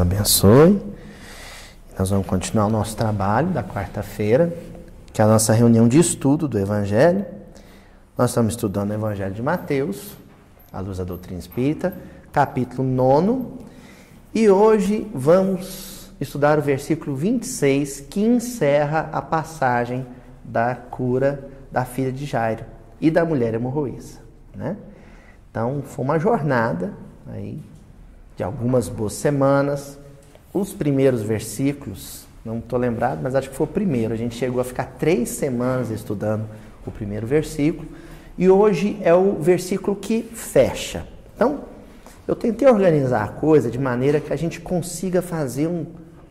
[0.00, 0.80] abençoe.
[1.98, 4.52] Nós vamos continuar o nosso trabalho da quarta-feira,
[5.12, 7.24] que é a nossa reunião de estudo do Evangelho.
[8.16, 10.16] Nós estamos estudando o Evangelho de Mateus,
[10.72, 11.94] à luz da doutrina espírita,
[12.32, 13.42] capítulo 9.
[14.34, 20.06] E hoje vamos estudar o versículo 26, que encerra a passagem
[20.44, 22.64] da cura da filha de Jairo
[23.00, 24.20] e da mulher hemorroísa.
[24.54, 24.76] Né?
[25.50, 26.92] Então, foi uma jornada
[27.26, 27.62] aí
[28.40, 29.98] de algumas boas semanas.
[30.50, 34.14] Os primeiros versículos, não estou lembrado, mas acho que foi o primeiro.
[34.14, 36.48] A gente chegou a ficar três semanas estudando
[36.86, 37.86] o primeiro versículo.
[38.38, 41.06] E hoje é o versículo que fecha.
[41.36, 41.64] Então,
[42.26, 45.84] eu tentei organizar a coisa de maneira que a gente consiga fazer um,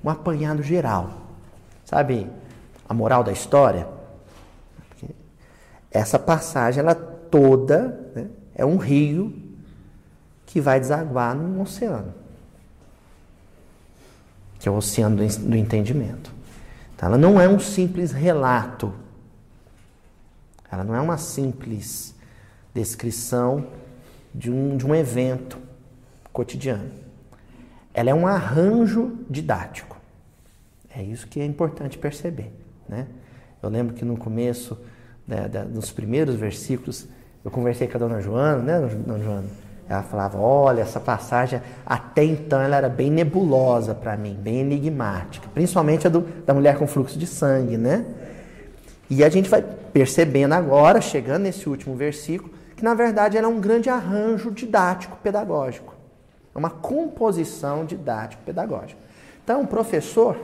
[0.03, 1.11] um apanhado geral.
[1.85, 2.25] Sabe
[2.88, 3.88] a moral da história?
[5.91, 9.31] Essa passagem, ela toda né, é um rio
[10.50, 12.11] que vai desaguar num oceano,
[14.58, 16.33] que é o oceano do entendimento.
[16.95, 18.91] Então, ela não é um simples relato,
[20.72, 22.16] ela não é uma simples
[22.73, 23.67] descrição
[24.33, 25.59] de um, de um evento
[26.33, 26.89] cotidiano.
[27.94, 29.97] Ela é um arranjo didático.
[30.89, 32.52] É isso que é importante perceber.
[32.88, 33.06] Né?
[33.61, 34.80] Eu lembro que no começo,
[35.28, 37.08] né, da, primeiros versículos,
[37.45, 39.69] eu conversei com a dona Joana, né, dona Joana?
[39.89, 45.49] Ela falava: olha, essa passagem até então ela era bem nebulosa para mim, bem enigmática,
[45.51, 48.05] principalmente a do, da mulher com fluxo de sangue, né?
[49.09, 53.49] E a gente vai percebendo agora, chegando nesse último versículo, que na verdade ela é
[53.49, 55.95] um grande arranjo didático pedagógico,
[56.53, 59.01] é uma composição didático pedagógica.
[59.43, 60.37] Então, o professor,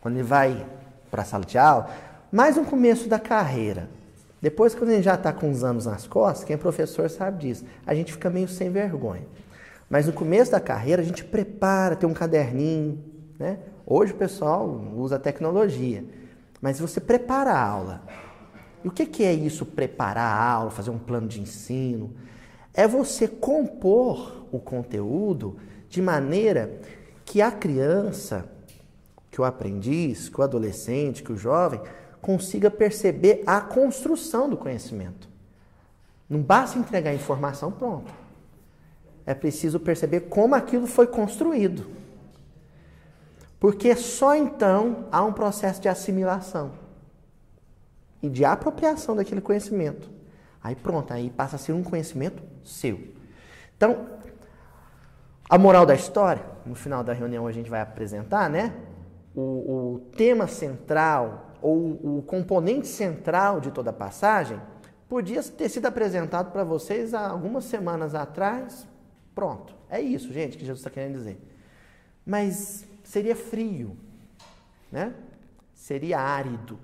[0.00, 0.64] quando ele vai
[1.10, 1.90] para a sala de aula,
[2.30, 3.88] mais no começo da carreira,
[4.42, 7.46] depois, quando a gente já está com uns anos nas costas, quem é professor sabe
[7.46, 9.24] disso, a gente fica meio sem vergonha.
[9.88, 12.98] Mas no começo da carreira, a gente prepara, tem um caderninho.
[13.38, 13.60] Né?
[13.86, 14.66] Hoje o pessoal
[14.96, 16.04] usa tecnologia,
[16.60, 18.02] mas você prepara a aula.
[18.82, 22.12] E o que, que é isso, preparar a aula, fazer um plano de ensino?
[22.74, 25.56] É você compor o conteúdo
[25.88, 26.80] de maneira
[27.24, 28.50] que a criança,
[29.30, 31.80] que o aprendiz, que o adolescente, que o jovem,
[32.22, 35.28] consiga perceber a construção do conhecimento.
[36.30, 38.12] Não basta entregar informação pronta.
[39.26, 41.84] É preciso perceber como aquilo foi construído.
[43.58, 46.72] Porque só então há um processo de assimilação
[48.22, 50.08] e de apropriação daquele conhecimento.
[50.62, 53.00] Aí pronto, aí passa a ser um conhecimento seu.
[53.76, 54.06] Então,
[55.50, 58.72] a moral da história, no final da reunião a gente vai apresentar, né?
[59.34, 64.60] O, o tema central ou o componente central de toda a passagem,
[65.08, 68.86] podia ter sido apresentado para vocês há algumas semanas atrás.
[69.34, 71.40] Pronto, é isso, gente, que Jesus está querendo dizer.
[72.26, 73.96] Mas seria frio,
[74.90, 75.14] né?
[75.74, 76.78] Seria árido.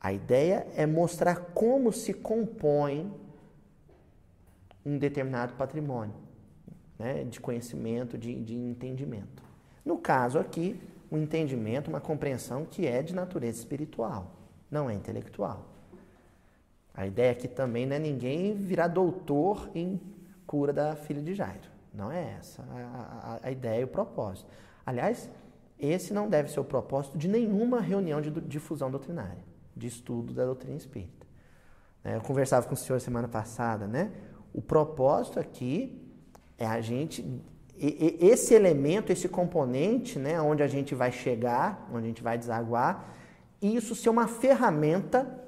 [0.00, 3.12] A ideia é mostrar como se compõe
[4.84, 6.24] um determinado patrimônio
[6.98, 7.24] né?
[7.24, 9.42] de conhecimento, de, de entendimento.
[9.84, 14.32] No caso aqui, um entendimento, uma compreensão que é de natureza espiritual,
[14.70, 15.66] não é intelectual.
[16.94, 20.00] A ideia aqui também não é ninguém virar doutor em
[20.46, 21.74] cura da filha de Jairo.
[21.92, 24.48] Não é essa a, a, a ideia e o propósito.
[24.86, 25.28] Aliás,
[25.78, 29.42] esse não deve ser o propósito de nenhuma reunião de difusão doutrinária,
[29.76, 31.26] de estudo da doutrina espírita.
[32.04, 34.12] É, eu conversava com o senhor semana passada, né?
[34.52, 36.00] O propósito aqui
[36.58, 37.24] é a gente
[37.78, 43.04] esse elemento, esse componente, né, onde a gente vai chegar, onde a gente vai desaguar,
[43.60, 45.42] isso ser uma ferramenta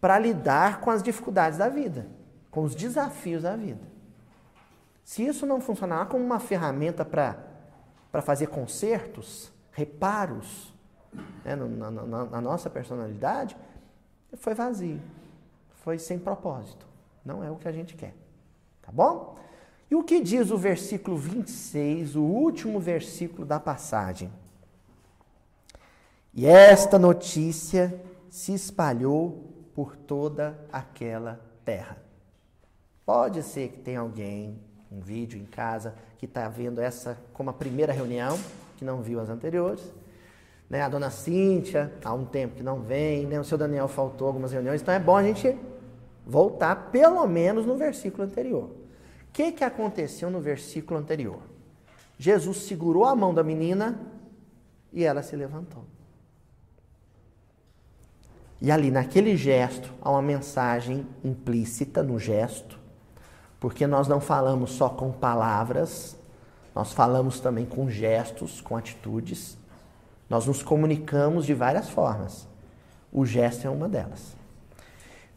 [0.00, 2.08] para lidar com as dificuldades da vida,
[2.50, 3.80] com os desafios da vida.
[5.04, 10.72] Se isso não funcionar como uma ferramenta para fazer consertos, reparos
[11.44, 13.56] né, na, na, na nossa personalidade,
[14.34, 15.00] foi vazio,
[15.84, 16.86] foi sem propósito.
[17.24, 18.14] Não é o que a gente quer.
[18.80, 19.38] Tá bom?
[19.92, 24.32] E o que diz o versículo 26, o último versículo da passagem?
[26.32, 28.00] E esta notícia
[28.30, 31.98] se espalhou por toda aquela terra.
[33.04, 34.58] Pode ser que tenha alguém,
[34.90, 38.38] um vídeo em casa, que está vendo essa como a primeira reunião,
[38.78, 39.92] que não viu as anteriores.
[40.70, 40.80] Né?
[40.80, 43.38] A dona Cíntia, há um tempo que não vem, né?
[43.38, 45.54] o seu Daniel faltou algumas reuniões, então é bom a gente
[46.26, 48.80] voltar pelo menos no versículo anterior
[49.32, 51.40] que, que aconteceu no versículo anterior?
[52.18, 53.98] Jesus segurou a mão da menina
[54.92, 55.84] e ela se levantou.
[58.60, 62.78] E ali, naquele gesto, há uma mensagem implícita no gesto,
[63.58, 66.16] porque nós não falamos só com palavras,
[66.74, 69.58] Nós falamos também com gestos, com atitudes.
[70.26, 72.48] Nós nos comunicamos de várias formas.
[73.12, 74.34] O gesto é uma delas.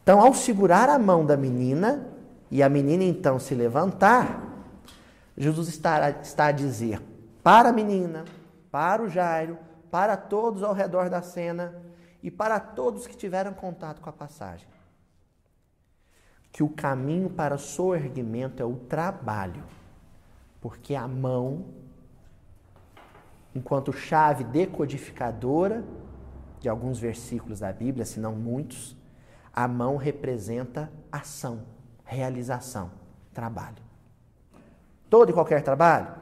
[0.02, 2.06] Então, ao segurar a mão da menina
[2.50, 4.42] e a menina então se levantar,
[5.36, 7.00] Jesus está, está a dizer
[7.42, 8.24] para a menina,
[8.70, 9.56] para o Jairo,
[9.90, 11.80] para todos ao redor da cena
[12.22, 14.66] e para todos que tiveram contato com a passagem,
[16.50, 19.62] que o caminho para soerguimento é o trabalho,
[20.60, 21.66] porque a mão,
[23.54, 25.84] enquanto chave decodificadora
[26.58, 28.96] de alguns versículos da Bíblia, se não muitos,
[29.52, 31.62] a mão representa ação,
[32.06, 32.90] realização,
[33.34, 33.84] trabalho.
[35.10, 36.14] Todo e qualquer trabalho?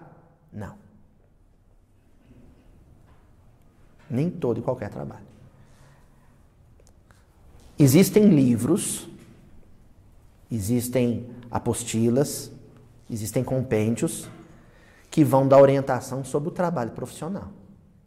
[0.53, 0.77] Não.
[4.09, 5.27] Nem todo e qualquer trabalho.
[7.79, 9.09] Existem livros,
[10.51, 12.51] existem apostilas,
[13.11, 14.29] existem compêndios
[15.11, 17.51] que vão dar orientação sobre o trabalho profissional,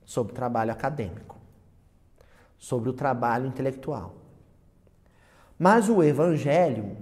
[0.05, 1.37] sobre o trabalho acadêmico,
[2.57, 4.15] sobre o trabalho intelectual.
[5.59, 6.97] Mas o Evangelho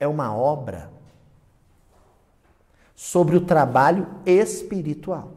[0.00, 0.90] é uma obra
[2.96, 5.32] sobre o trabalho espiritual.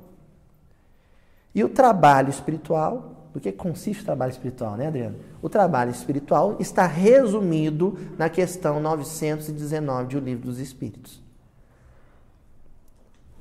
[1.54, 5.20] E o trabalho espiritual, do que consiste o trabalho espiritual, né, Adriano?
[5.42, 11.22] O trabalho espiritual está resumido na questão 919 de O Livro dos Espíritos.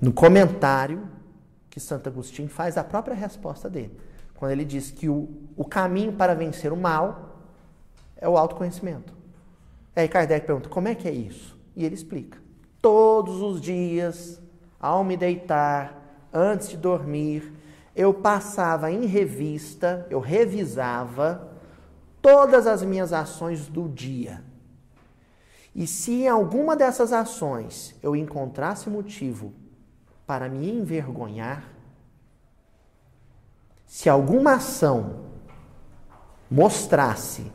[0.00, 1.08] No comentário
[1.70, 3.96] que Santo Agostinho faz a própria resposta dele,
[4.34, 7.38] quando ele diz que o, o caminho para vencer o mal
[8.16, 9.21] é o autoconhecimento.
[9.94, 11.58] Aí Kardec pergunta: como é que é isso?
[11.76, 12.38] E ele explica.
[12.80, 14.40] Todos os dias,
[14.80, 17.52] ao me deitar, antes de dormir,
[17.94, 21.52] eu passava em revista, eu revisava
[22.20, 24.42] todas as minhas ações do dia.
[25.74, 29.52] E se em alguma dessas ações eu encontrasse motivo
[30.26, 31.64] para me envergonhar,
[33.86, 35.26] se alguma ação
[36.50, 37.50] mostrasse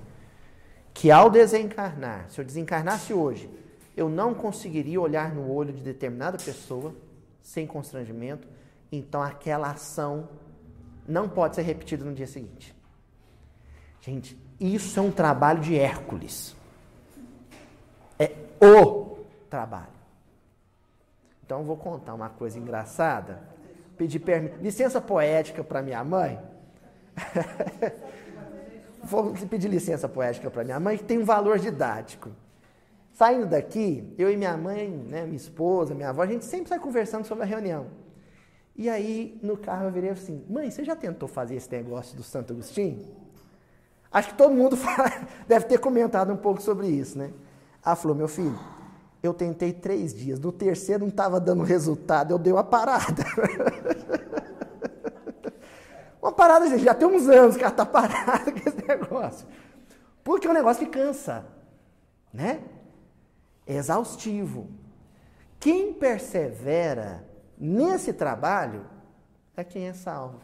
[0.97, 3.47] que ao desencarnar, se eu desencarnasse hoje,
[3.95, 6.91] eu não conseguiria olhar no olho de determinada pessoa
[7.39, 8.47] sem constrangimento,
[8.91, 10.27] então aquela ação
[11.07, 12.75] não pode ser repetida no dia seguinte.
[14.01, 16.55] Gente, isso é um trabalho de Hércules.
[18.17, 19.19] É o
[19.51, 19.93] trabalho.
[21.45, 23.39] Então vou contar uma coisa engraçada.
[23.99, 26.41] Pedir permissão, licença poética para minha mãe.
[29.03, 32.29] vou pedir licença poética para minha mãe, que tem um valor didático.
[33.13, 36.79] Saindo daqui, eu e minha mãe, né, minha esposa, minha avó, a gente sempre sai
[36.79, 37.87] conversando sobre a reunião.
[38.75, 42.21] E aí, no carro, eu virei assim: Mãe, você já tentou fazer esse negócio do
[42.21, 43.07] Santo Agostinho?
[44.11, 45.11] Acho que todo mundo fala,
[45.47, 47.31] deve ter comentado um pouco sobre isso, né?
[47.83, 48.57] Ela falou: Meu filho,
[49.23, 53.25] eu tentei três dias, no terceiro não estava dando resultado, eu dei uma parada.
[56.21, 59.47] Uma parada, gente, já tem uns anos que ela está parada com esse negócio.
[60.23, 61.45] Porque é um negócio que cansa,
[62.33, 62.61] né?
[63.65, 64.69] É exaustivo.
[65.59, 67.25] Quem persevera
[67.57, 68.85] nesse trabalho
[69.55, 70.39] é quem é salvo.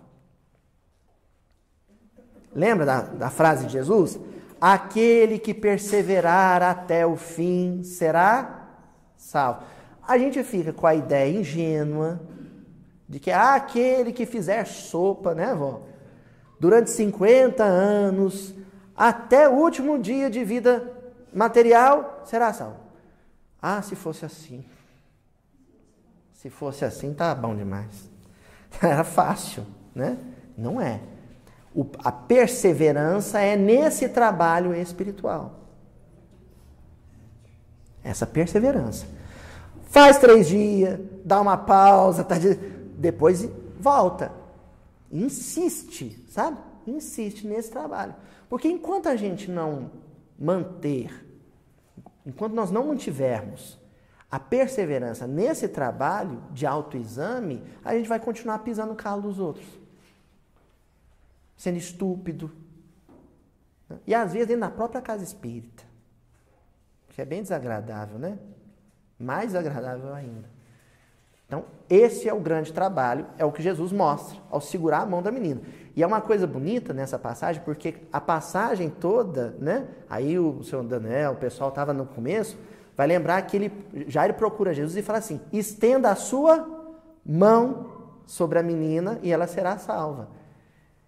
[2.53, 4.19] Lembra da, da frase de Jesus?
[4.61, 8.69] Aquele que perseverar até o fim será
[9.17, 9.63] salvo.
[10.07, 12.21] A gente fica com a ideia ingênua
[13.13, 15.81] de que ah, aquele que fizer sopa, né, vó?
[16.59, 18.55] Durante 50 anos,
[18.97, 20.91] até o último dia de vida
[21.31, 22.77] material, será salvo.
[23.61, 24.65] Ah, se fosse assim.
[26.33, 28.09] Se fosse assim, tá bom demais.
[28.81, 30.17] Era fácil, né?
[30.57, 30.99] Não é.
[31.71, 35.59] O, a perseverança é nesse trabalho espiritual.
[38.03, 39.05] Essa perseverança.
[39.85, 42.72] Faz três dias, dá uma pausa, tá de
[43.03, 43.43] depois
[43.77, 44.31] volta.
[45.11, 46.57] Insiste, sabe?
[46.87, 48.15] Insiste nesse trabalho.
[48.49, 49.91] Porque enquanto a gente não
[50.39, 51.11] manter,
[52.25, 53.77] enquanto nós não mantivermos
[54.31, 59.67] a perseverança nesse trabalho de autoexame, a gente vai continuar pisando no calo dos outros.
[61.57, 62.51] Sendo estúpido.
[64.07, 65.83] E às vezes dentro da própria casa espírita.
[67.09, 68.39] Que é bem desagradável, né?
[69.19, 70.52] Mais desagradável ainda.
[71.53, 75.21] Então, esse é o grande trabalho, é o que Jesus mostra ao segurar a mão
[75.21, 75.61] da menina.
[75.95, 79.85] E é uma coisa bonita nessa passagem, porque a passagem toda, né?
[80.09, 82.57] Aí o senhor Daniel, o pessoal estava no começo,
[82.97, 83.71] vai lembrar que ele
[84.07, 86.67] já ele procura Jesus e fala assim: estenda a sua
[87.23, 87.85] mão
[88.25, 90.29] sobre a menina e ela será salva.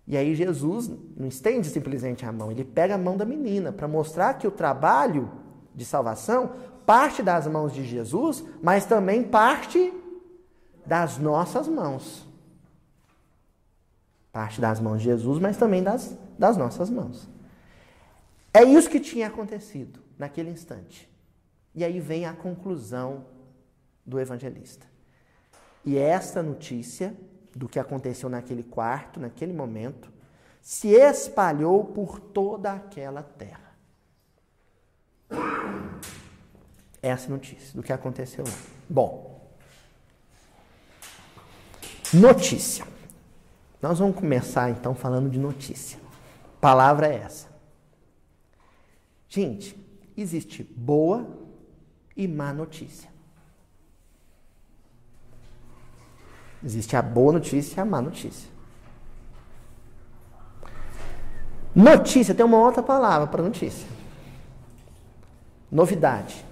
[0.08, 3.88] E aí Jesus não estende simplesmente a mão, ele pega a mão da menina para
[3.88, 5.28] mostrar que o trabalho
[5.74, 6.52] de salvação
[6.86, 9.92] parte das mãos de Jesus, mas também parte
[10.86, 12.26] das nossas mãos.
[14.32, 17.28] Parte das mãos de Jesus, mas também das, das nossas mãos.
[18.54, 21.10] É isso que tinha acontecido naquele instante.
[21.74, 23.26] E aí vem a conclusão
[24.06, 24.86] do evangelista.
[25.84, 27.16] E esta notícia
[27.56, 30.12] do que aconteceu naquele quarto, naquele momento,
[30.62, 33.76] se espalhou por toda aquela terra.
[37.02, 38.54] Essa notícia do que aconteceu lá.
[38.90, 39.25] Bom,
[42.14, 42.86] notícia.
[43.82, 46.00] Nós vamos começar então falando de notícia.
[46.58, 47.48] A palavra é essa.
[49.28, 49.76] Gente,
[50.16, 51.28] existe boa
[52.16, 53.10] e má notícia.
[56.64, 58.50] Existe a boa notícia e a má notícia.
[61.76, 63.88] Notícia tem uma outra palavra para notícia.
[65.70, 66.46] Novidade.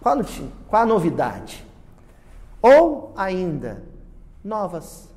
[0.00, 0.48] Qual, notícia?
[0.68, 1.66] Qual a novidade?
[2.62, 3.82] Ou ainda,
[4.44, 5.08] novas.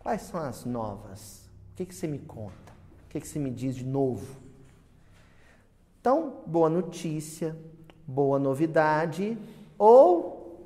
[0.00, 1.48] Quais são as novas?
[1.72, 2.72] O que, que você me conta?
[3.06, 4.36] O que, que você me diz de novo?
[6.00, 7.56] Então, boa notícia,
[8.06, 9.38] boa novidade
[9.78, 10.60] ou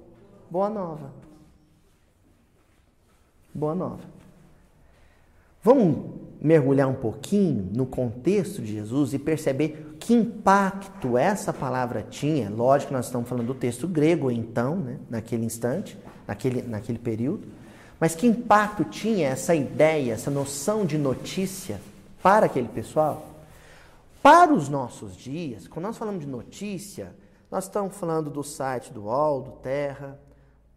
[0.50, 1.12] boa nova.
[3.54, 4.04] Boa nova.
[5.62, 12.48] Vamos mergulhar um pouquinho no contexto de Jesus e perceber que impacto essa palavra tinha.
[12.48, 17.48] Lógico nós estamos falando do texto grego, então, né, naquele instante, naquele, naquele período.
[17.98, 21.80] Mas que impacto tinha essa ideia, essa noção de notícia
[22.22, 23.26] para aquele pessoal?
[24.22, 27.12] Para os nossos dias, quando nós falamos de notícia,
[27.50, 30.18] nós estamos falando do site do UOL, do Terra,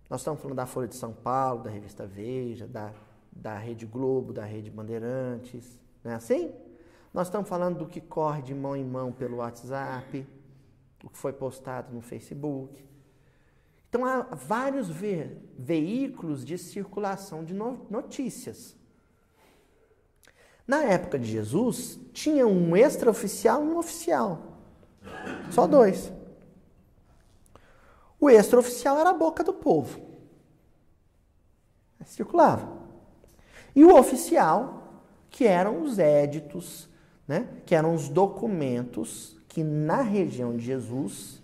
[0.10, 2.92] nós estamos falando da Folha de São Paulo, da revista Veja, da,
[3.32, 6.54] da Rede Globo, da Rede Bandeirantes, não é assim?
[7.14, 10.26] Nós estamos falando do que corre de mão em mão pelo WhatsApp,
[11.04, 12.84] o que foi postado no Facebook.
[13.90, 18.76] Então há vários ve veículos de circulação de no notícias.
[20.66, 24.60] Na época de Jesus, tinha um extraoficial e um oficial.
[25.52, 26.14] Só dois.
[28.18, 30.00] O extraoficial era a boca do povo.
[32.06, 32.81] Circulava.
[33.76, 36.90] E o oficial, que eram os éditos,
[37.28, 37.48] né?
[37.66, 41.42] que eram os documentos que na região de Jesus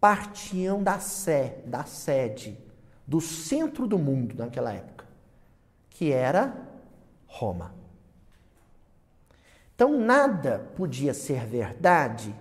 [0.00, 2.56] partiam da sé, da sede,
[3.06, 5.06] do centro do mundo naquela época,
[5.90, 6.56] que era
[7.26, 7.74] Roma.
[9.74, 12.34] Então nada podia ser verdade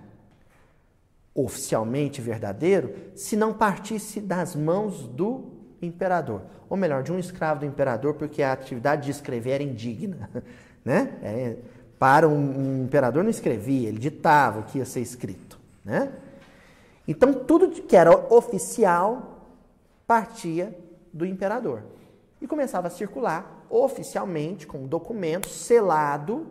[1.33, 6.41] oficialmente verdadeiro se não partisse das mãos do imperador.
[6.69, 10.29] Ou melhor, de um escravo do imperador, porque a atividade de escrever era indigna.
[10.85, 11.19] Né?
[11.21, 11.57] É,
[11.99, 15.59] para um, um, imperador não escrevia, ele ditava o que ia ser escrito.
[15.83, 16.09] Né?
[17.05, 19.49] Então, tudo que era oficial
[20.07, 20.73] partia
[21.11, 21.83] do imperador.
[22.41, 26.47] E começava a circular oficialmente, com um documento selado,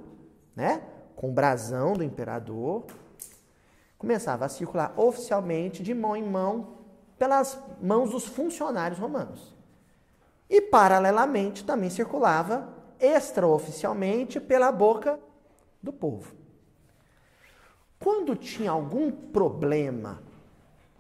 [0.54, 0.83] né?
[1.16, 2.85] com o brasão do imperador,
[3.97, 6.75] começava a circular oficialmente, de mão em mão,
[7.18, 9.54] pelas mãos dos funcionários romanos.
[10.49, 15.18] E, paralelamente, também circulava extraoficialmente pela boca
[15.82, 16.35] do povo.
[17.99, 20.23] Quando tinha algum problema,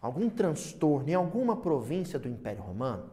[0.00, 3.10] algum transtorno em alguma província do Império Romano,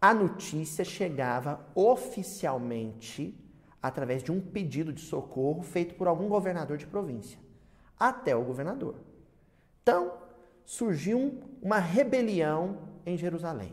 [0.00, 3.34] a notícia chegava oficialmente
[3.82, 7.38] através de um pedido de socorro feito por algum governador de província
[7.98, 8.96] até o governador.
[9.82, 10.12] Então,
[10.66, 13.72] surgiu uma rebelião em Jerusalém.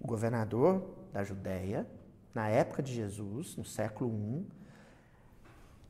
[0.00, 0.82] O governador
[1.12, 1.86] da Judéia,
[2.34, 4.46] na época de Jesus, no século I,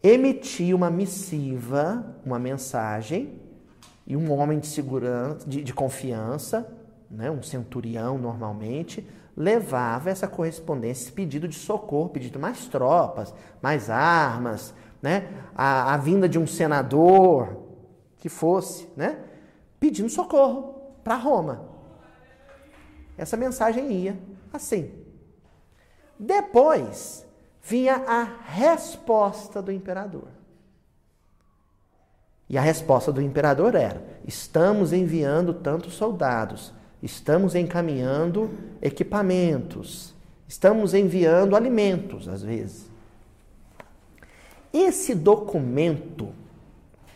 [0.02, 3.40] emitiu uma missiva, uma mensagem,
[4.06, 6.70] e um homem de segurança, de, de confiança,
[7.10, 13.88] né, um centurião normalmente, levava essa correspondência, esse pedido de socorro, pedido mais tropas, mais
[13.88, 15.28] armas, né?
[15.54, 17.64] A, a vinda de um senador
[18.18, 19.18] que fosse, né?
[19.84, 21.60] Pedindo socorro para Roma.
[23.18, 24.18] Essa mensagem ia
[24.50, 24.90] assim.
[26.18, 27.26] Depois
[27.62, 30.28] vinha a resposta do imperador.
[32.48, 36.72] E a resposta do imperador era: estamos enviando tantos soldados,
[37.02, 38.50] estamos encaminhando
[38.80, 40.14] equipamentos,
[40.48, 42.90] estamos enviando alimentos, às vezes.
[44.72, 46.32] Esse documento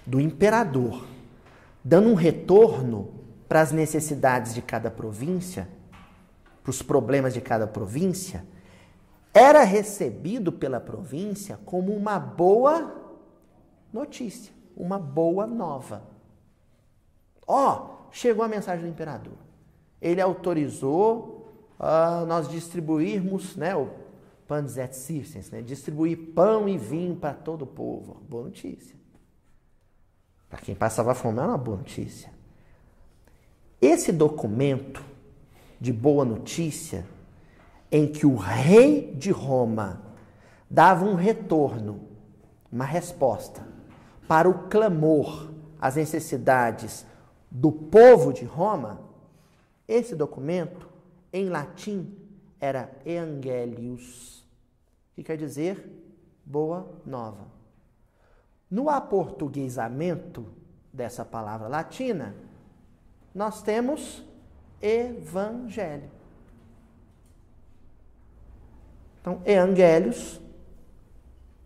[0.05, 1.07] do imperador,
[1.85, 3.15] dando um retorno
[3.49, 5.69] para as necessidades de cada província,
[6.63, 8.45] para os problemas de cada província,
[9.33, 12.95] era recebido pela província como uma boa
[13.93, 16.03] notícia, uma boa nova.
[17.47, 19.49] Ó, oh, chegou a mensagem do imperador.
[20.01, 23.91] ele autorizou uh, nós distribuirmos, né, o
[24.47, 28.23] panis et circens, né, distribuir pão e vinho para todo o povo.
[28.29, 28.98] Boa notícia.
[30.49, 32.33] Para quem passava fome, é uma boa notícia.
[33.81, 35.05] Esse documento
[35.81, 37.07] de boa notícia,
[37.91, 40.03] em que o rei de Roma
[40.69, 42.09] dava um retorno,
[42.71, 43.67] uma resposta
[44.27, 45.51] para o clamor,
[45.81, 47.07] as necessidades
[47.51, 49.01] do povo de Roma,
[49.87, 50.89] esse documento,
[51.33, 52.15] em latim,
[52.61, 54.45] era Evangelius,
[55.15, 55.89] que quer dizer
[56.45, 57.58] boa nova.
[58.71, 60.47] No aportuguesamento
[60.93, 62.35] dessa palavra latina,
[63.35, 64.25] nós temos
[64.81, 66.11] evangelho.
[69.21, 70.41] Então, Evangelius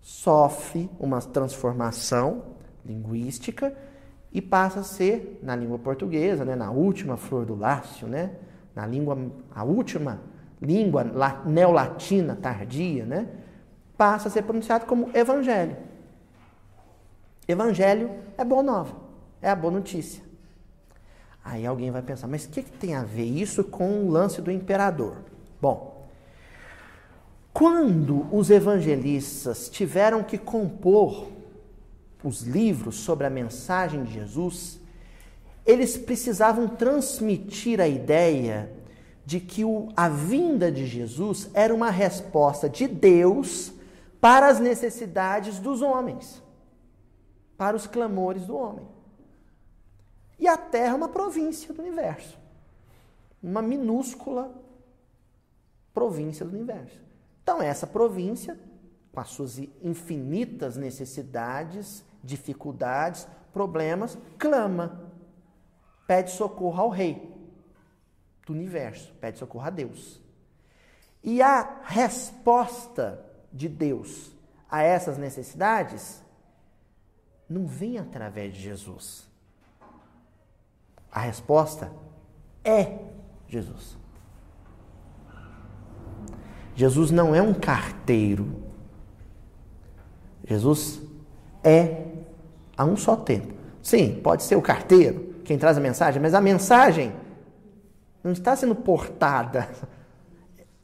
[0.00, 2.42] sofre uma transformação
[2.84, 3.72] linguística
[4.32, 8.32] e passa a ser, na língua portuguesa, né, na última flor do lácio, né,
[8.74, 9.16] na língua,
[9.54, 10.20] a última
[10.60, 11.04] língua
[11.44, 13.28] neolatina tardia, né,
[13.96, 15.76] passa a ser pronunciado como evangelho.
[17.46, 18.96] Evangelho é boa nova,
[19.40, 20.22] é a boa notícia.
[21.44, 24.40] Aí alguém vai pensar, mas o que, que tem a ver isso com o lance
[24.40, 25.16] do imperador?
[25.60, 26.08] Bom,
[27.52, 31.28] quando os evangelistas tiveram que compor
[32.24, 34.80] os livros sobre a mensagem de Jesus,
[35.66, 38.70] eles precisavam transmitir a ideia
[39.24, 39.62] de que
[39.96, 43.72] a vinda de Jesus era uma resposta de Deus
[44.20, 46.42] para as necessidades dos homens,
[47.56, 48.86] para os clamores do homem.
[50.38, 52.38] E a Terra é uma província do universo,
[53.42, 54.52] uma minúscula
[55.94, 57.00] província do universo.
[57.42, 58.58] Então, essa província,
[59.12, 65.12] com as suas infinitas necessidades, dificuldades, problemas, clama,
[66.06, 67.30] pede socorro ao Rei
[68.46, 70.20] do universo, pede socorro a Deus.
[71.22, 74.32] E a resposta de Deus
[74.68, 76.22] a essas necessidades
[77.52, 79.28] não vem através de Jesus.
[81.10, 81.92] A resposta
[82.64, 82.98] é
[83.46, 83.96] Jesus.
[86.74, 88.62] Jesus não é um carteiro.
[90.44, 91.02] Jesus
[91.62, 92.06] é
[92.76, 93.54] a um só tempo.
[93.82, 97.12] Sim, pode ser o carteiro quem traz a mensagem, mas a mensagem
[98.22, 99.68] não está sendo portada.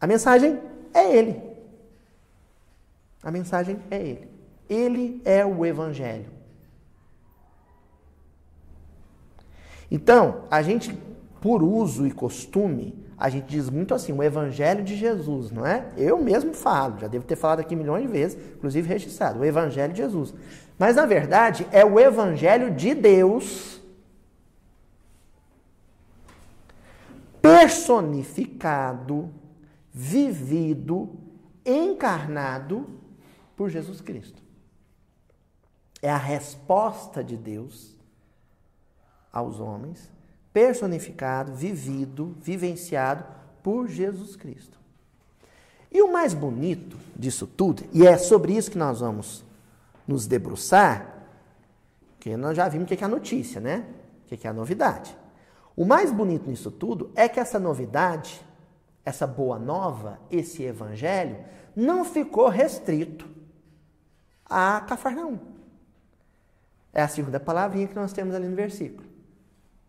[0.00, 0.61] A mensagem
[0.94, 1.42] é Ele.
[3.22, 4.28] A mensagem é Ele.
[4.68, 6.38] Ele é o Evangelho.
[9.90, 10.92] Então, a gente,
[11.40, 15.88] por uso e costume, a gente diz muito assim, o Evangelho de Jesus, não é?
[15.96, 19.92] Eu mesmo falo, já devo ter falado aqui milhões de vezes, inclusive registrado, o Evangelho
[19.92, 20.33] de Jesus.
[20.79, 23.83] Mas na verdade é o Evangelho de Deus
[27.42, 29.31] personificado,
[29.92, 31.11] vivido,
[31.66, 32.87] encarnado
[33.57, 34.40] por Jesus Cristo.
[36.01, 37.97] É a resposta de Deus
[39.38, 40.11] aos homens,
[40.53, 43.24] personificado, vivido, vivenciado
[43.62, 44.79] por Jesus Cristo.
[45.90, 49.44] E o mais bonito disso tudo, e é sobre isso que nós vamos
[50.07, 51.27] nos debruçar,
[52.20, 53.87] que nós já vimos o que é a notícia, né?
[54.24, 55.16] O que é a novidade.
[55.77, 58.44] O mais bonito nisso tudo é que essa novidade,
[59.05, 61.38] essa boa nova, esse evangelho,
[61.74, 63.29] não ficou restrito
[64.44, 65.38] a Cafarnaum.
[66.92, 69.07] É a segunda palavrinha que nós temos ali no versículo.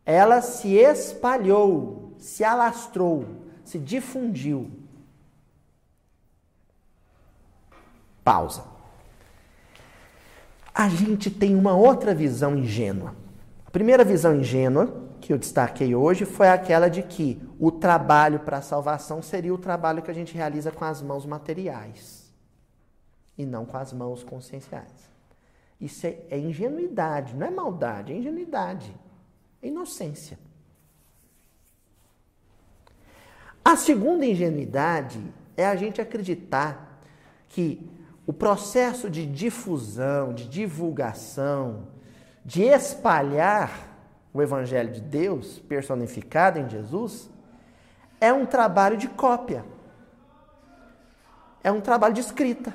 [0.10, 3.26] Ela se espalhou, se alastrou,
[3.64, 4.72] se difundiu.
[8.24, 8.80] Pausa
[10.80, 13.14] a gente tem uma outra visão ingênua.
[13.66, 18.60] A primeira visão ingênua que eu destaquei hoje foi aquela de que o trabalho para
[18.60, 22.34] a salvação seria o trabalho que a gente realiza com as mãos materiais
[23.38, 25.10] e não com as mãos conscienciais.
[25.82, 28.96] Isso é, é ingenuidade, não é maldade, é ingenuidade,
[29.62, 30.40] inocência.
[33.64, 35.22] A segunda ingenuidade
[35.56, 37.00] é a gente acreditar
[37.48, 37.88] que
[38.26, 41.88] o processo de difusão, de divulgação,
[42.46, 43.90] de espalhar
[44.34, 47.30] o Evangelho de Deus personificado em Jesus
[48.22, 49.66] é um trabalho de cópia.
[51.64, 52.74] É um trabalho de escrita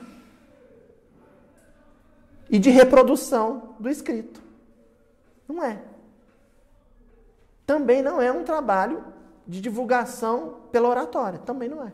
[2.50, 4.42] e de reprodução do escrito.
[5.48, 5.93] Não é.
[7.66, 9.04] Também não é um trabalho
[9.46, 11.38] de divulgação pela oratória.
[11.38, 11.92] Também não é.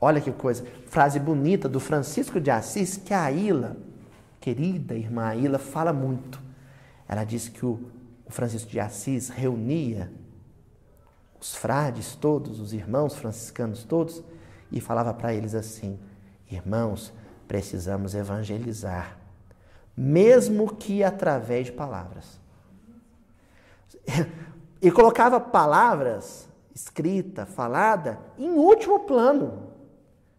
[0.00, 3.76] Olha que coisa, frase bonita do Francisco de Assis que a Ilha,
[4.40, 6.40] querida irmã Ilha, fala muito.
[7.06, 7.78] Ela diz que o
[8.28, 10.10] Francisco de Assis reunia
[11.38, 14.22] os frades todos, os irmãos franciscanos todos,
[14.72, 15.98] e falava para eles assim:
[16.50, 17.12] Irmãos,
[17.46, 19.18] precisamos evangelizar,
[20.02, 22.40] mesmo que através de palavras.
[24.82, 29.74] E colocava palavras escrita, falada, em último plano.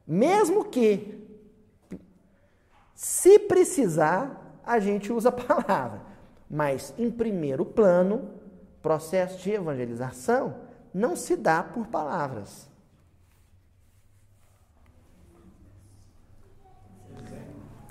[0.08, 1.24] Mesmo que,
[2.96, 6.02] se precisar, a gente usa a palavra.
[6.50, 8.32] Mas, em primeiro plano,
[8.82, 10.56] processo de evangelização
[10.92, 12.68] não se dá por palavras.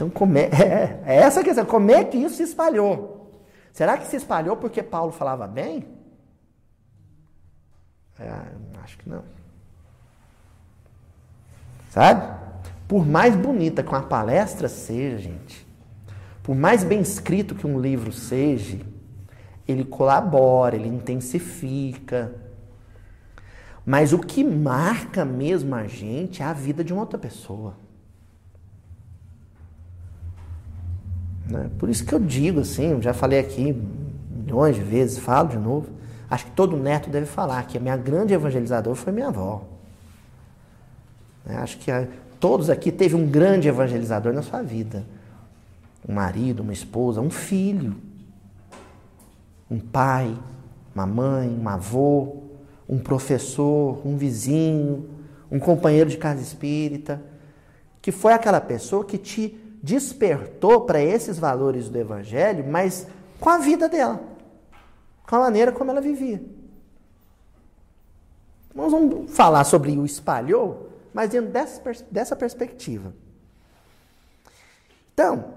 [0.01, 1.67] Então, como é, é, é essa a questão.
[1.67, 3.45] Como é que isso se espalhou?
[3.71, 5.87] Será que se espalhou porque Paulo falava bem?
[8.19, 8.33] É,
[8.83, 9.23] acho que não.
[11.91, 12.41] Sabe?
[12.89, 15.67] Por mais bonita que uma palestra seja, gente,
[16.43, 18.81] por mais bem escrito que um livro seja,
[19.69, 22.35] ele colabora, ele intensifica.
[23.85, 27.77] Mas o que marca mesmo a gente é a vida de uma outra pessoa.
[31.51, 31.69] Né?
[31.79, 33.77] Por isso que eu digo assim, já falei aqui
[34.31, 35.89] milhões de vezes, falo de novo.
[36.31, 39.65] Acho que todo neto deve falar que a minha grande evangelizadora foi minha avó.
[41.45, 41.57] Né?
[41.57, 42.07] Acho que a,
[42.39, 45.05] todos aqui teve um grande evangelizador na sua vida.
[46.09, 47.97] Um marido, uma esposa, um filho,
[49.71, 50.35] um pai,
[50.95, 52.37] uma mãe, um avô,
[52.89, 55.09] um professor, um vizinho,
[55.51, 57.21] um companheiro de casa espírita,
[58.01, 63.07] que foi aquela pessoa que te despertou para esses valores do evangelho, mas
[63.39, 64.21] com a vida dela,
[65.27, 66.43] com a maneira como ela vivia.
[68.75, 73.13] Nós vamos falar sobre o espalhou, mas dentro dessa, dessa perspectiva.
[75.13, 75.55] Então,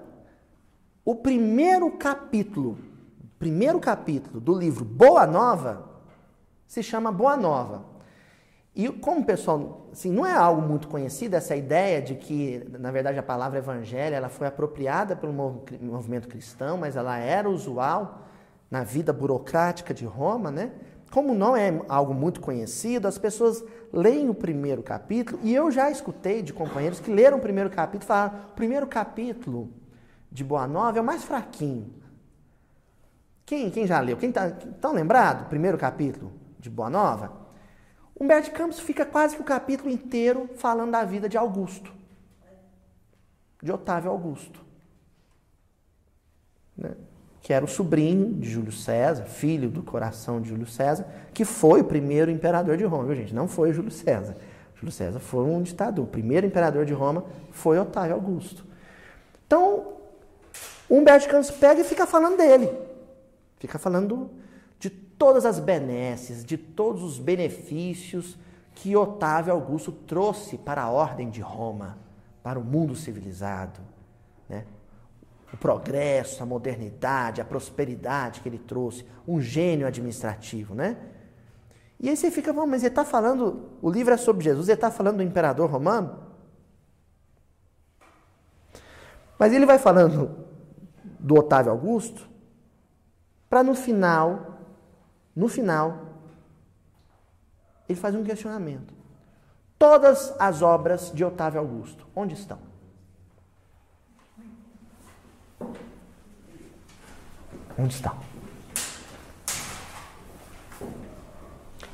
[1.04, 2.78] o primeiro capítulo,
[3.38, 5.88] primeiro capítulo do livro Boa Nova
[6.66, 7.93] se chama Boa Nova.
[8.74, 13.18] E como pessoal, assim, não é algo muito conhecido essa ideia de que, na verdade,
[13.18, 18.22] a palavra evangelho ela foi apropriada pelo movimento cristão, mas ela era usual
[18.68, 20.72] na vida burocrática de Roma, né?
[21.12, 25.88] Como não é algo muito conhecido, as pessoas leem o primeiro capítulo, e eu já
[25.88, 29.70] escutei de companheiros que leram o primeiro capítulo e falaram: o primeiro capítulo
[30.32, 31.94] de Boa Nova é o mais fraquinho.
[33.46, 34.16] Quem, quem já leu?
[34.16, 35.48] Quem está tão lembrado?
[35.48, 37.43] Primeiro capítulo de Boa Nova?
[38.18, 41.92] Humberto Campos fica quase que o capítulo inteiro falando da vida de Augusto,
[43.62, 44.64] de Otávio Augusto.
[46.76, 46.94] Né?
[47.44, 51.82] que era o sobrinho de Júlio César, filho do coração de Júlio César, que foi
[51.82, 53.34] o primeiro imperador de Roma, viu, gente?
[53.34, 54.34] Não foi Júlio César.
[54.76, 56.06] Júlio César foi um ditador.
[56.06, 58.64] O primeiro imperador de Roma foi Otávio Augusto.
[59.46, 59.92] Então,
[60.88, 62.72] Humberto Campos pega e fica falando dele.
[63.58, 64.43] Fica falando de
[65.18, 68.38] todas as benesses, de todos os benefícios
[68.74, 71.98] que Otávio Augusto trouxe para a ordem de Roma,
[72.42, 73.80] para o mundo civilizado.
[74.48, 74.64] Né?
[75.54, 80.96] o progresso, a modernidade, a prosperidade que ele trouxe, um gênio administrativo, né?
[82.00, 84.90] E aí você fica, mas ele está falando, o livro é sobre Jesus, ele está
[84.90, 86.18] falando do imperador romano?
[89.38, 90.44] Mas ele vai falando
[91.20, 92.28] do Otávio Augusto,
[93.48, 94.53] para no final,
[95.34, 95.98] no final,
[97.88, 98.94] ele faz um questionamento.
[99.78, 102.58] Todas as obras de Otávio Augusto, onde estão?
[107.76, 108.16] Onde estão?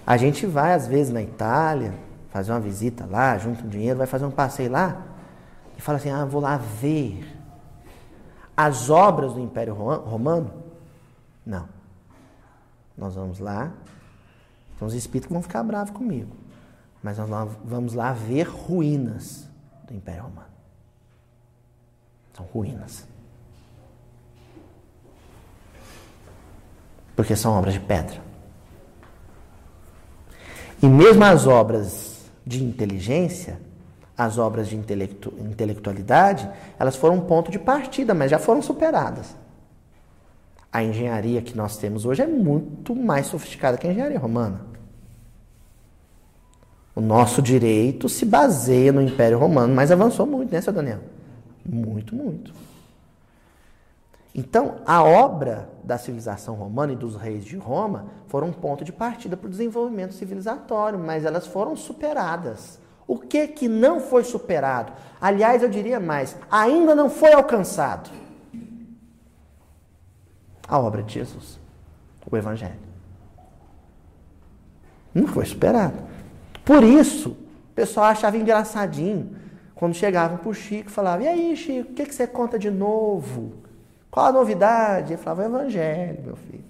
[0.07, 1.95] A gente vai, às vezes, na Itália,
[2.31, 5.03] fazer uma visita lá, junta um dinheiro, vai fazer um passeio lá
[5.77, 7.27] e fala assim: ah, vou lá ver
[8.57, 10.53] as obras do Império Romano.
[11.47, 11.80] Não.
[13.01, 13.73] Nós vamos lá,
[14.79, 16.37] tem uns espíritos vão ficar bravos comigo,
[17.03, 17.29] mas nós
[17.65, 19.49] vamos lá ver ruínas
[19.89, 20.47] do Império Romano.
[22.33, 23.11] São ruínas.
[27.21, 28.17] porque são obras de pedra.
[30.83, 33.61] E mesmo as obras de inteligência,
[34.17, 39.37] as obras de intelectu intelectualidade, elas foram um ponto de partida, mas já foram superadas.
[40.73, 44.61] A engenharia que nós temos hoje é muito mais sofisticada que a engenharia romana.
[46.95, 51.01] O nosso direito se baseia no Império Romano, mas avançou muito, né, seu Daniel?
[51.65, 52.53] Muito, muito.
[54.35, 58.93] Então, a obra da civilização romana e dos reis de Roma foram um ponto de
[58.93, 62.79] partida para o desenvolvimento civilizatório, mas elas foram superadas.
[63.09, 64.93] O que que não foi superado?
[65.21, 68.09] Aliás, eu diria mais, ainda não foi alcançado.
[70.71, 71.59] A obra de Jesus.
[72.31, 72.79] o Evangelho.
[75.13, 75.99] Não foi superado.
[76.65, 79.37] Por isso, o pessoal achava engraçadinho
[79.75, 82.57] quando chegavam para o Chico e falavam: E aí, Chico, o que, que você conta
[82.57, 83.55] de novo?
[84.13, 85.15] Qual a novidade?
[85.15, 86.65] Ele falava: O Evangelho, meu filho.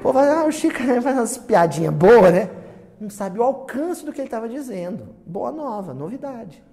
[0.00, 2.48] Pô, ah, o Chico faz umas piadinhas boas, né?
[2.98, 5.14] Não sabe o alcance do que ele estava dizendo.
[5.26, 6.64] Boa nova, novidade.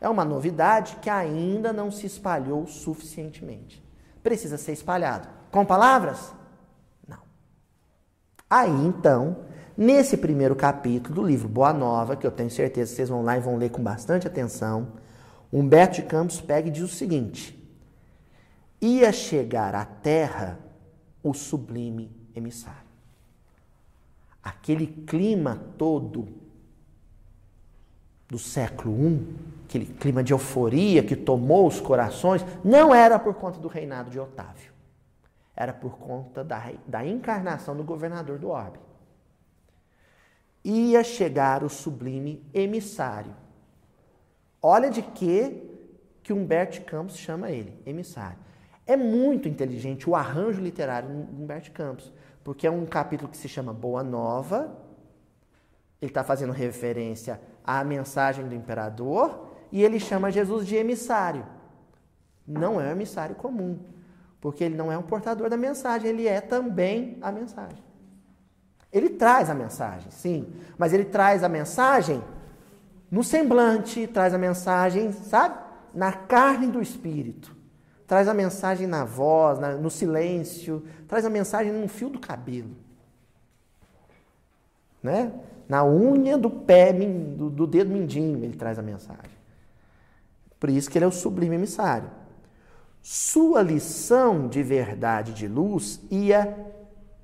[0.00, 3.86] É uma novidade que ainda não se espalhou suficientemente.
[4.28, 5.26] Precisa ser espalhado.
[5.50, 6.34] Com palavras?
[7.08, 7.16] Não.
[8.50, 9.38] Aí então,
[9.74, 13.38] nesse primeiro capítulo do livro Boa Nova, que eu tenho certeza que vocês vão lá
[13.38, 14.88] e vão ler com bastante atenção,
[15.50, 17.58] Humberto de Campos pega e diz o seguinte:
[18.82, 20.58] Ia chegar à terra
[21.22, 22.86] o sublime emissário.
[24.42, 26.28] Aquele clima todo
[28.28, 33.58] do século I, aquele clima de euforia que tomou os corações, não era por conta
[33.58, 34.72] do reinado de Otávio.
[35.56, 38.78] Era por conta da, da encarnação do governador do orbe.
[40.64, 43.34] Ia chegar o sublime emissário.
[44.60, 45.64] Olha de que
[46.22, 48.38] que Humberto Campos chama ele, emissário.
[48.86, 52.12] É muito inteligente o arranjo literário de Humberto Campos,
[52.44, 54.76] porque é um capítulo que se chama Boa Nova,
[56.02, 61.44] ele está fazendo referência à mensagem do imperador e ele chama Jesus de emissário.
[62.46, 63.78] Não é um emissário comum,
[64.40, 67.84] porque ele não é um portador da mensagem, ele é também a mensagem.
[68.90, 72.24] Ele traz a mensagem, sim, mas ele traz a mensagem
[73.10, 75.58] no semblante, traz a mensagem, sabe?
[75.92, 77.54] Na carne do espírito.
[78.06, 82.74] Traz a mensagem na voz, na, no silêncio, traz a mensagem no fio do cabelo.
[85.02, 85.30] Né?
[85.68, 89.38] Na unha do pé, do, do dedo mindinho, ele traz a mensagem.
[90.58, 92.10] Por isso que ele é o sublime emissário.
[93.02, 96.56] Sua lição de verdade de luz ia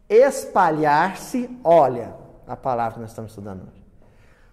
[0.09, 2.15] espalhar-se, olha
[2.47, 3.85] a palavra que nós estamos estudando hoje.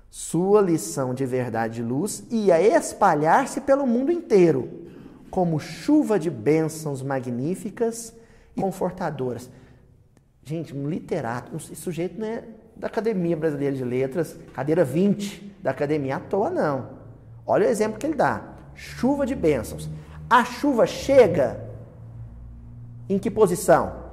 [0.10, 4.88] Sua lição de verdade de luz ia espalhar-se pelo mundo inteiro,
[5.30, 8.14] como chuva de bênçãos magníficas
[8.56, 9.50] e confortadoras.
[10.44, 12.44] Gente, um literato, esse sujeito não é
[12.82, 16.90] da Academia Brasileira de Letras, cadeira 20 da academia à toa, não.
[17.46, 18.42] Olha o exemplo que ele dá
[18.74, 19.88] chuva de bênçãos.
[20.28, 21.64] A chuva chega
[23.08, 24.10] em que posição?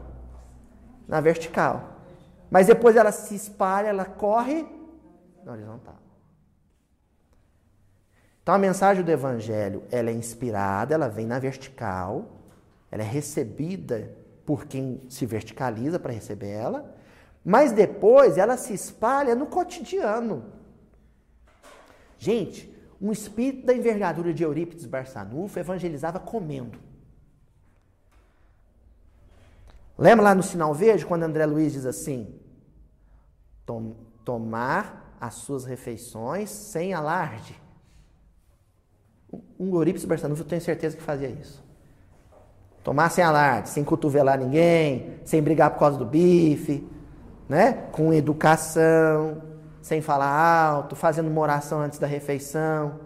[1.08, 1.96] Na vertical.
[2.50, 4.66] Mas depois ela se espalha, ela corre
[5.42, 5.96] na horizontal.
[8.42, 12.42] Então a mensagem do evangelho, ela é inspirada, ela vem na vertical,
[12.90, 16.97] ela é recebida por quem se verticaliza para receber ela,
[17.48, 20.52] mas depois ela se espalha no cotidiano.
[22.18, 26.78] Gente, um espírito da envergadura de Eurípides Barçanufo evangelizava comendo.
[29.96, 32.38] Lembra lá no sinal verde, quando André Luiz diz assim:
[33.64, 37.58] Tom, tomar as suas refeições sem alarde.
[39.58, 41.64] Um Eurípides Barçanufo, eu tenho certeza que fazia isso.
[42.84, 46.86] Tomar sem alarde, sem cotovelar ninguém, sem brigar por causa do bife,
[47.48, 47.72] né?
[47.92, 49.42] com educação,
[49.80, 53.00] sem falar alto, fazendo uma oração antes da refeição.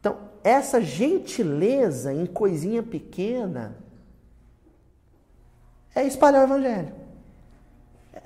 [0.00, 3.76] Então, essa gentileza em coisinha pequena
[5.94, 6.92] é espalhar o evangelho.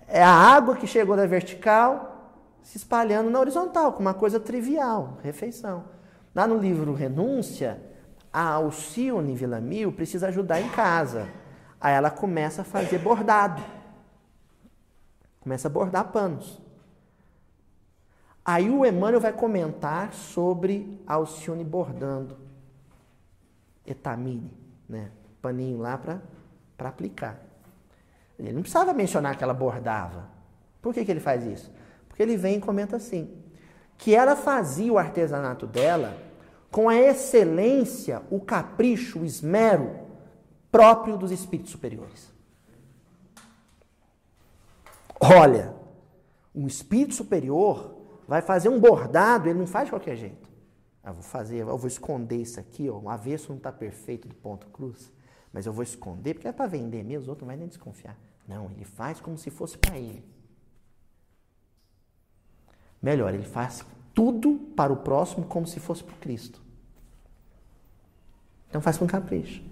[0.08, 2.12] É a água que chegou da vertical
[2.62, 5.84] se espalhando na horizontal, com uma coisa trivial, refeição.
[6.34, 7.80] Lá no livro Renúncia,
[8.32, 11.28] a Alcione Villamil precisa ajudar em casa.
[11.80, 13.62] Aí ela começa a fazer bordado.
[15.42, 16.60] Começa a bordar panos.
[18.44, 22.36] Aí o Emmanuel vai comentar sobre Alcione bordando
[23.86, 24.52] etamine,
[24.88, 25.10] né?
[25.40, 27.40] Paninho lá para aplicar.
[28.38, 30.28] Ele não precisava mencionar que ela bordava.
[30.80, 31.72] Por que, que ele faz isso?
[32.08, 33.32] Porque ele vem e comenta assim:
[33.96, 36.16] que ela fazia o artesanato dela
[36.70, 39.94] com a excelência, o capricho, o esmero
[40.70, 42.31] próprio dos espíritos superiores.
[45.22, 45.72] Olha,
[46.52, 47.94] um espírito superior
[48.26, 50.50] vai fazer um bordado, ele não faz de qualquer jeito.
[51.00, 54.34] Ah, vou fazer, eu vou esconder isso aqui, ó, o avesso não está perfeito do
[54.34, 55.12] ponto cruz,
[55.52, 58.16] mas eu vou esconder, porque é para vender mesmo, os outros não vão nem desconfiar.
[58.48, 60.24] Não, ele faz como se fosse para ele.
[63.00, 66.60] Melhor, ele faz tudo para o próximo como se fosse para Cristo.
[68.68, 69.62] Então faz com capricho.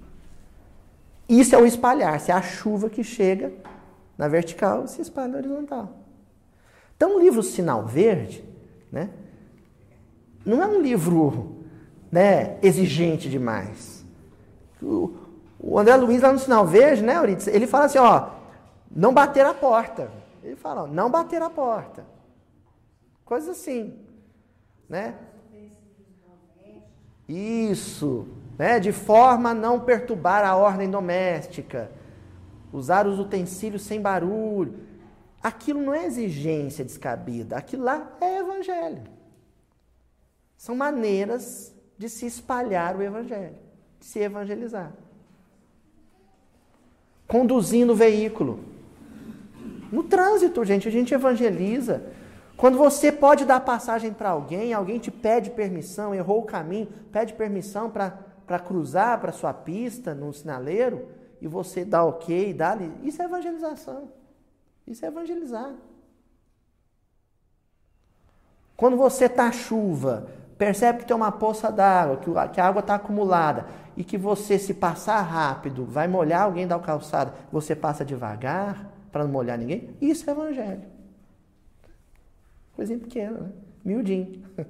[1.28, 3.52] Isso é o espalhar-se, é a chuva que chega
[4.20, 5.88] na vertical se espalha na horizontal.
[6.94, 8.44] Então o livro Sinal Verde
[8.90, 9.10] né?
[10.44, 11.64] Não é um livro
[12.10, 14.04] né, exigente demais.
[14.82, 18.30] O, André Luiz, lá no Sinal Verde, né, Euridice, ele fala assim, ó,
[18.90, 20.10] não bater a porta.
[20.42, 22.04] Ele fala, não bater a porta.
[23.24, 23.98] Coisas assim,
[24.88, 25.14] né?
[27.28, 28.26] Isso,
[28.58, 28.80] né?
[28.80, 31.92] De forma a não perturbar a ordem doméstica.
[32.72, 34.78] Usar os utensílios sem barulho.
[35.42, 39.02] Aquilo não é exigência descabida, aquilo lá é evangelho.
[40.56, 43.56] São maneiras de se espalhar o evangelho,
[43.98, 44.92] de se evangelizar.
[47.26, 48.60] Conduzindo o veículo.
[49.90, 52.02] No trânsito, gente, a gente evangeliza.
[52.56, 57.32] Quando você pode dar passagem para alguém, alguém te pede permissão, errou o caminho, pede
[57.32, 61.08] permissão para cruzar para sua pista no sinaleiro,
[61.40, 64.08] e você dá ok, dá isso é evangelização.
[64.86, 65.72] Isso é evangelizar.
[68.76, 72.16] Quando você está chuva, percebe que tem uma poça d'água,
[72.48, 76.78] que a água está acumulada, e que você, se passar rápido, vai molhar alguém da
[76.78, 80.82] calçada, você passa devagar para não molhar ninguém, isso é evangelho.
[82.74, 83.50] Coisinha pequena, né?
[83.84, 84.42] Miudinho.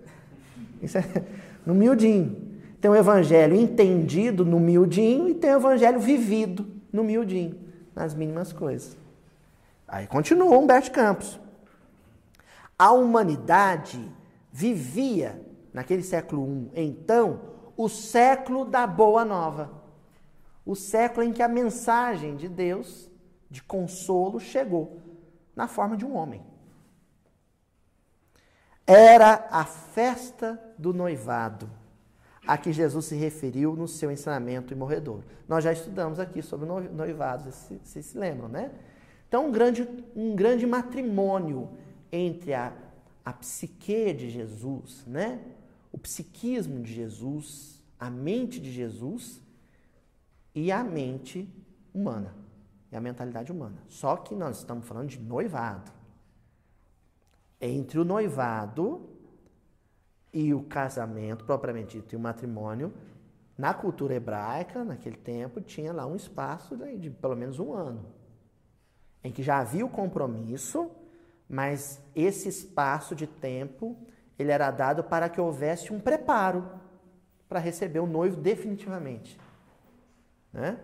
[0.82, 1.04] Isso é
[1.66, 2.49] no miudinho.
[2.80, 7.58] Tem o evangelho entendido no miudinho e tem o evangelho vivido no miudinho,
[7.94, 8.96] nas mínimas coisas.
[9.86, 11.38] Aí continua Humberto Campos.
[12.78, 14.10] A humanidade
[14.50, 15.40] vivia,
[15.72, 17.40] naquele século I, então,
[17.76, 19.70] o século da Boa Nova.
[20.64, 23.10] O século em que a mensagem de Deus,
[23.50, 25.00] de consolo, chegou
[25.54, 26.42] na forma de um homem.
[28.86, 31.70] Era a festa do noivado,
[32.50, 35.22] a que Jesus se referiu no seu ensinamento imorredor.
[35.46, 38.72] Nós já estudamos aqui sobre noivados, vocês se lembram, né?
[39.28, 41.70] Então, um grande, um grande matrimônio
[42.10, 42.72] entre a,
[43.24, 45.40] a psique de Jesus, né?
[45.92, 49.40] o psiquismo de Jesus, a mente de Jesus
[50.52, 51.48] e a mente
[51.94, 52.34] humana,
[52.90, 53.80] e a mentalidade humana.
[53.86, 55.92] Só que nós estamos falando de noivado.
[57.60, 59.08] Entre o noivado
[60.32, 62.92] e o casamento, propriamente dito, e o matrimônio,
[63.58, 68.20] na cultura hebraica, naquele tempo, tinha lá um espaço de pelo menos um ano
[69.22, 70.90] em que já havia o compromisso,
[71.48, 73.96] mas esse espaço de tempo
[74.38, 76.66] ele era dado para que houvesse um preparo
[77.48, 79.38] para receber o noivo definitivamente.
[80.52, 80.78] Né?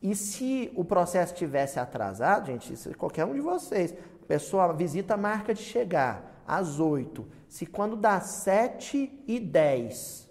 [0.00, 4.72] E se o processo tivesse atrasado, gente, isso é qualquer um de vocês, a pessoa
[4.72, 10.30] visita a marca de chegar às 8, se quando dá 7 e 10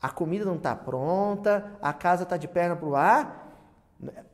[0.00, 3.48] a comida não está pronta, a casa está de perna para o ar,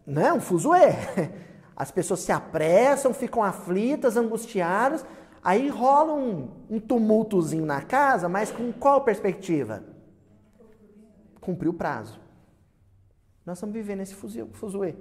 [0.07, 0.92] não é um fuzuê.
[1.76, 5.04] As pessoas se apressam, ficam aflitas, angustiadas,
[5.42, 9.83] aí rola um, um tumultozinho na casa, mas com qual perspectiva?
[11.40, 12.20] Cumprir o prazo.
[13.44, 14.94] Nós estamos vivendo esse fuzuê.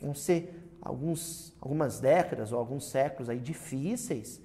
[0.00, 4.40] Vão ser alguns, algumas décadas ou alguns séculos aí difíceis,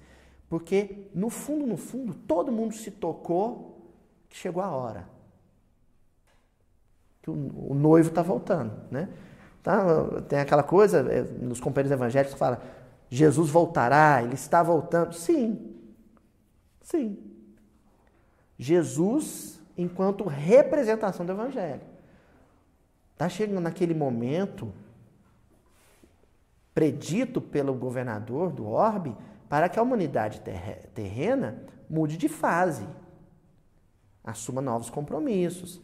[0.48, 3.90] porque no fundo, no fundo, todo mundo se tocou
[4.28, 5.08] que chegou a hora.
[7.22, 9.08] Que o, o noivo está voltando, né?
[9.62, 9.84] Tá?
[10.28, 12.60] Tem aquela coisa é, nos companheiros evangélicos fala:
[13.08, 15.12] Jesus voltará, ele está voltando.
[15.14, 15.76] Sim,
[16.80, 17.16] sim.
[18.58, 21.80] Jesus, enquanto representação do Evangelho,
[23.12, 24.72] está chegando naquele momento
[26.74, 29.16] predito pelo governador do orbe
[29.48, 30.40] para que a humanidade
[30.94, 32.86] terrena mude de fase,
[34.24, 35.80] assuma novos compromissos,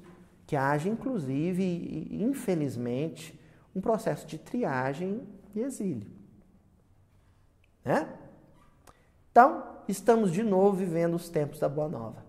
[0.46, 3.38] que haja, inclusive, infelizmente,
[3.74, 5.20] um processo de triagem
[5.54, 6.10] e exílio.
[7.84, 8.08] Né?
[9.30, 12.24] Então, estamos de novo vivendo os tempos da Boa Nova.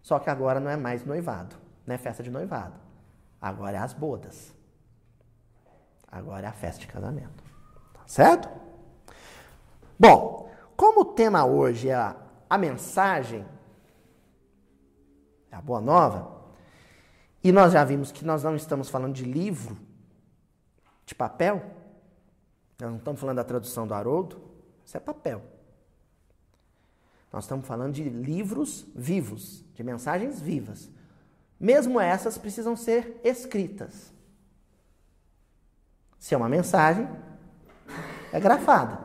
[0.00, 2.74] Só que agora não é mais noivado, não é festa de noivado.
[3.40, 4.54] Agora é as bodas.
[6.06, 7.41] Agora é a festa de casamento.
[8.06, 8.48] Certo?
[9.98, 12.16] Bom, como o tema hoje é a,
[12.48, 13.46] a mensagem,
[15.50, 16.42] é a Boa Nova,
[17.44, 19.76] e nós já vimos que nós não estamos falando de livro,
[21.04, 21.62] de papel.
[22.78, 24.40] Nós não estamos falando da tradução do Haroldo,
[24.84, 25.42] isso é papel.
[27.32, 30.90] Nós estamos falando de livros vivos, de mensagens vivas.
[31.58, 34.12] Mesmo essas precisam ser escritas.
[36.18, 37.08] Se é uma mensagem,
[38.32, 38.98] é grafada.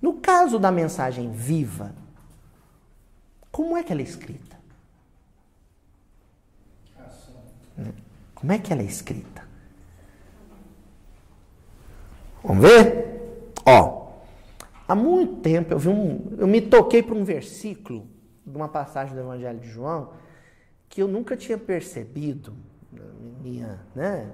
[0.00, 1.94] No caso da mensagem viva,
[3.52, 4.58] como é que ela é escrita?
[8.34, 9.46] Como é que ela é escrita?
[12.42, 13.52] Vamos ver?
[13.66, 14.12] Ó,
[14.88, 18.08] há muito tempo eu vi um, eu me toquei para um versículo
[18.46, 20.12] de uma passagem do Evangelho de João
[20.88, 22.54] que eu nunca tinha percebido
[23.42, 24.28] minha, né,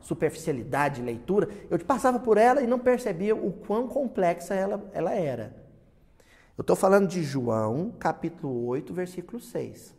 [0.00, 5.12] superficialidade de leitura, eu passava por ela e não percebia o quão complexa ela, ela
[5.12, 5.54] era.
[6.56, 9.94] Eu estou falando de João, capítulo 8, versículo 6.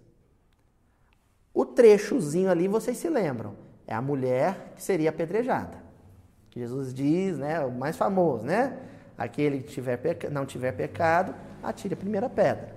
[1.53, 3.55] O trechozinho ali, vocês se lembram,
[3.87, 5.77] é a mulher que seria apedrejada.
[6.51, 8.77] Jesus diz, né, o mais famoso, né?
[9.17, 9.99] Aquele que tiver
[10.31, 11.33] não tiver pecado,
[11.63, 12.75] atire a primeira pedra.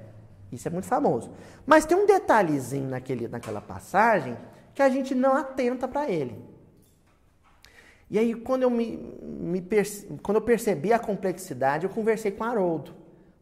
[0.50, 1.30] Isso é muito famoso.
[1.66, 4.36] Mas tem um detalhezinho naquele, naquela passagem
[4.74, 6.51] que a gente não atenta para ele.
[8.12, 9.66] E aí, quando eu, me, me
[10.22, 12.92] quando eu percebi a complexidade, eu conversei com Haroldo.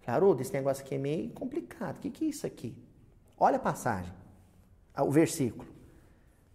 [0.01, 1.97] Falei, Haroldo, esse negócio aqui é meio complicado.
[1.97, 2.73] O que, que é isso aqui?
[3.37, 4.13] Olha a passagem,
[4.97, 5.69] o versículo.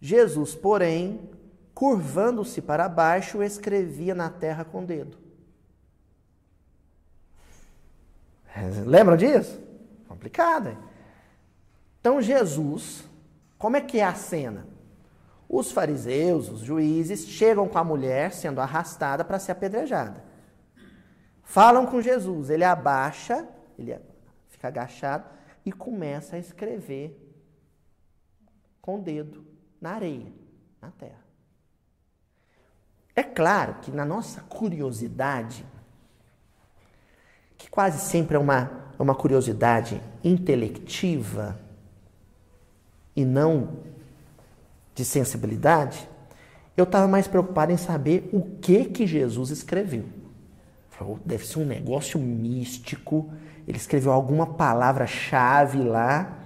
[0.00, 1.28] Jesus, porém,
[1.74, 5.18] curvando-se para baixo, escrevia na terra com o dedo.
[8.86, 9.60] Lembram disso?
[10.08, 10.70] Complicado.
[10.70, 10.78] Hein?
[12.00, 13.04] Então, Jesus,
[13.58, 14.66] como é que é a cena?
[15.48, 20.24] Os fariseus, os juízes, chegam com a mulher sendo arrastada para ser apedrejada.
[21.42, 23.46] Falam com Jesus, ele abaixa,
[23.78, 23.96] ele
[24.48, 25.24] fica agachado
[25.64, 27.22] e começa a escrever
[28.80, 29.44] com o dedo
[29.80, 30.32] na areia,
[30.82, 31.24] na terra.
[33.14, 35.64] É claro que na nossa curiosidade,
[37.56, 41.58] que quase sempre é uma, é uma curiosidade intelectiva
[43.14, 43.95] e não
[44.96, 46.08] de sensibilidade,
[46.74, 50.06] eu estava mais preocupado em saber o que que Jesus escreveu.
[50.88, 53.30] Falei, deve ser um negócio místico.
[53.68, 56.38] Ele escreveu alguma palavra-chave lá.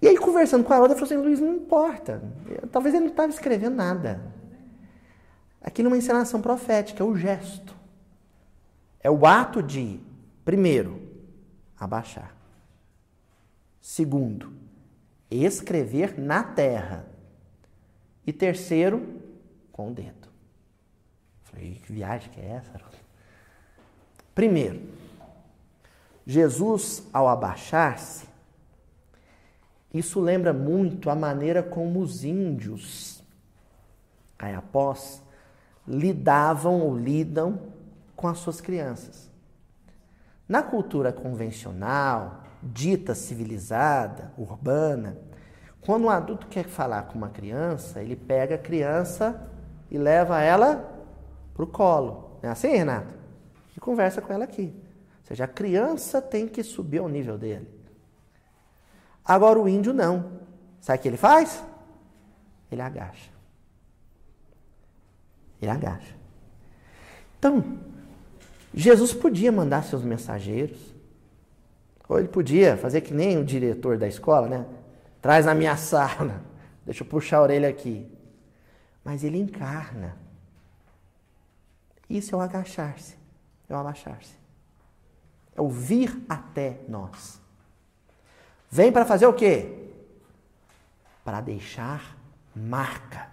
[0.00, 2.22] E aí, conversando com a Haroldo, eu falei assim: Luiz, não importa.
[2.72, 4.20] Talvez ele não estava escrevendo nada.
[5.60, 7.76] Aquilo é uma encenação profética, é o gesto.
[8.98, 10.00] É o ato de,
[10.44, 11.02] primeiro,
[11.78, 12.34] abaixar.
[13.80, 14.61] Segundo,
[15.32, 17.06] escrever na terra.
[18.26, 19.20] E terceiro,
[19.70, 20.28] com o dedo.
[21.44, 22.80] Falei, que viagem que é essa?
[24.34, 24.80] Primeiro,
[26.26, 28.26] Jesus, ao abaixar-se,
[29.92, 33.22] isso lembra muito a maneira como os índios,
[34.38, 35.22] aí após,
[35.86, 37.60] lidavam ou lidam
[38.16, 39.30] com as suas crianças.
[40.48, 45.18] Na cultura convencional, dita civilizada, urbana,
[45.80, 49.50] quando um adulto quer falar com uma criança, ele pega a criança
[49.90, 50.88] e leva ela
[51.54, 52.38] para o colo.
[52.42, 53.14] Não é assim, Renato?
[53.76, 54.72] E conversa com ela aqui.
[54.74, 57.68] Ou seja, a criança tem que subir ao nível dele.
[59.24, 60.40] Agora o índio não.
[60.80, 61.62] Sabe o que ele faz?
[62.70, 63.30] Ele agacha.
[65.60, 66.16] Ele agacha.
[67.38, 67.78] Então,
[68.72, 70.91] Jesus podia mandar seus mensageiros,
[72.08, 74.66] ou ele podia fazer que nem o diretor da escola, né?
[75.20, 76.42] Traz na minha sala.
[76.84, 78.10] Deixa eu puxar a orelha aqui.
[79.04, 80.16] Mas ele encarna.
[82.08, 83.16] Isso é o agachar-se.
[83.68, 84.34] É o abaixar-se.
[85.54, 87.40] É o vir até nós.
[88.70, 89.90] Vem para fazer o quê?
[91.24, 92.16] Para deixar
[92.54, 93.30] marca.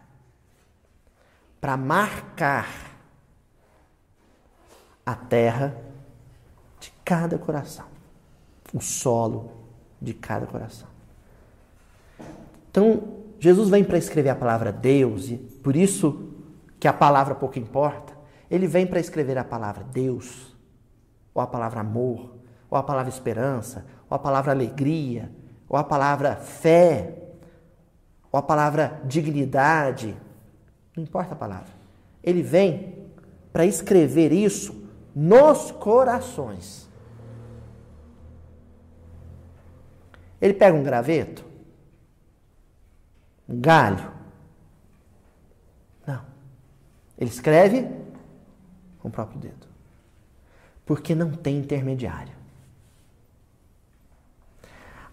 [1.60, 2.68] Para marcar
[5.06, 5.76] a terra
[6.80, 7.99] de cada coração.
[8.74, 9.52] O solo
[10.02, 10.88] de cada coração.
[12.70, 16.30] Então, Jesus vem para escrever a palavra Deus, e por isso
[16.80, 18.14] que a palavra pouco importa.
[18.50, 20.56] Ele vem para escrever a palavra Deus,
[21.34, 22.36] ou a palavra amor,
[22.70, 25.32] ou a palavra esperança, ou a palavra alegria,
[25.68, 27.16] ou a palavra fé,
[28.32, 30.16] ou a palavra dignidade.
[30.96, 31.70] Não importa a palavra.
[32.24, 33.08] Ele vem
[33.54, 34.84] para escrever isso
[35.16, 36.89] nos corações.
[40.42, 41.44] Ele pega um graveto,
[43.48, 44.12] um galho.
[46.06, 46.22] Não.
[47.18, 47.88] Ele escreve
[49.00, 49.68] com o próprio dedo.
[50.86, 52.34] Porque não tem intermediário.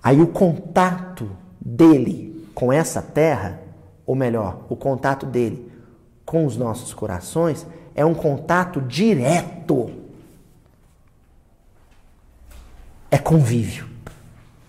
[0.03, 3.61] Aí o contato dele com essa terra,
[4.07, 5.73] ou melhor, o contato dele
[6.25, 9.91] com os nossos corações, é um contato direto.
[13.11, 13.96] É convívio.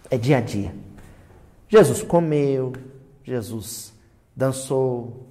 [0.09, 0.73] É dia a dia.
[1.67, 2.73] Jesus comeu,
[3.23, 3.93] Jesus
[4.35, 5.27] dançou,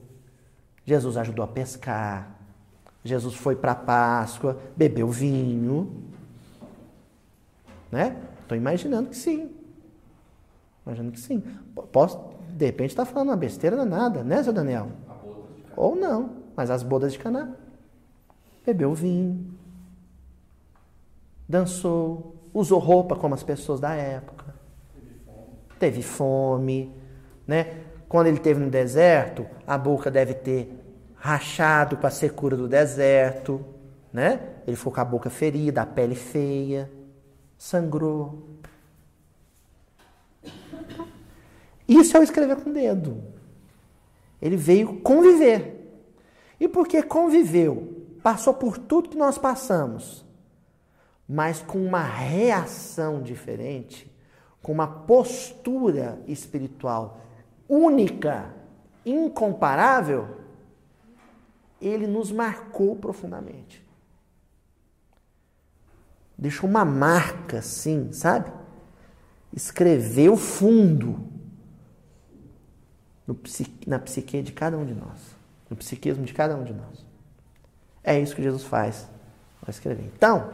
[0.85, 2.37] Jesus ajudou a pescar,
[3.07, 6.05] Jesus foi para a Páscoa, bebeu vinho.
[7.91, 8.16] Né?
[8.43, 9.51] Estou imaginando que sim.
[10.85, 11.43] Imaginando que sim.
[11.93, 12.18] Posso,
[12.51, 14.91] de repente, estar tá falando uma besteira danada, né, seu Daniel?
[15.77, 17.51] Ou não, mas as bodas de Caná.
[18.64, 19.55] Bebeu vinho,
[21.49, 24.55] dançou, usou roupa como as pessoas da época,
[25.79, 26.95] teve fome,
[27.47, 27.83] né?
[28.09, 30.72] Quando ele esteve no deserto, a boca deve ter
[31.14, 33.64] rachado com a secura do deserto,
[34.12, 34.41] né?
[34.66, 36.91] Ele ficou com a boca ferida, a pele feia,
[37.59, 38.49] sangrou.
[41.89, 43.22] Isso é o escrever com o dedo.
[44.41, 45.74] Ele veio conviver.
[46.59, 50.24] E porque conviveu, passou por tudo que nós passamos,
[51.29, 54.11] mas com uma reação diferente,
[54.62, 57.20] com uma postura espiritual
[57.68, 58.52] única,
[59.04, 60.36] incomparável,
[61.80, 63.84] ele nos marcou profundamente.
[66.36, 68.52] Deixou uma marca, assim, sabe?
[69.52, 71.18] Escreveu fundo
[73.26, 73.38] no,
[73.86, 75.34] na psique de cada um de nós,
[75.70, 77.04] no psiquismo de cada um de nós.
[78.04, 79.09] É isso que Jesus faz
[79.62, 80.11] ao escrever.
[80.14, 80.52] Então,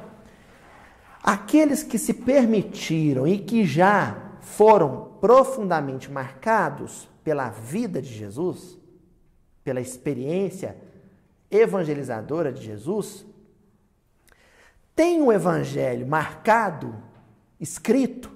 [1.23, 8.77] aqueles que se permitiram e que já foram profundamente marcados pela vida de Jesus,
[9.62, 10.77] pela experiência
[11.49, 13.25] evangelizadora de Jesus,
[14.97, 16.95] tem o evangelho marcado,
[17.61, 18.31] escrito,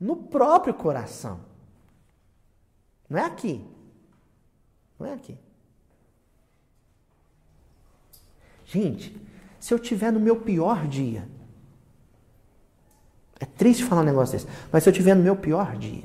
[0.00, 1.40] no próprio coração.
[3.08, 3.64] Não é aqui.
[4.98, 5.38] Não é aqui.
[8.64, 9.16] Gente,
[9.58, 11.26] se eu tiver no meu pior dia,
[13.40, 16.04] é triste falar um negócio desse, mas se eu tiver no meu pior dia,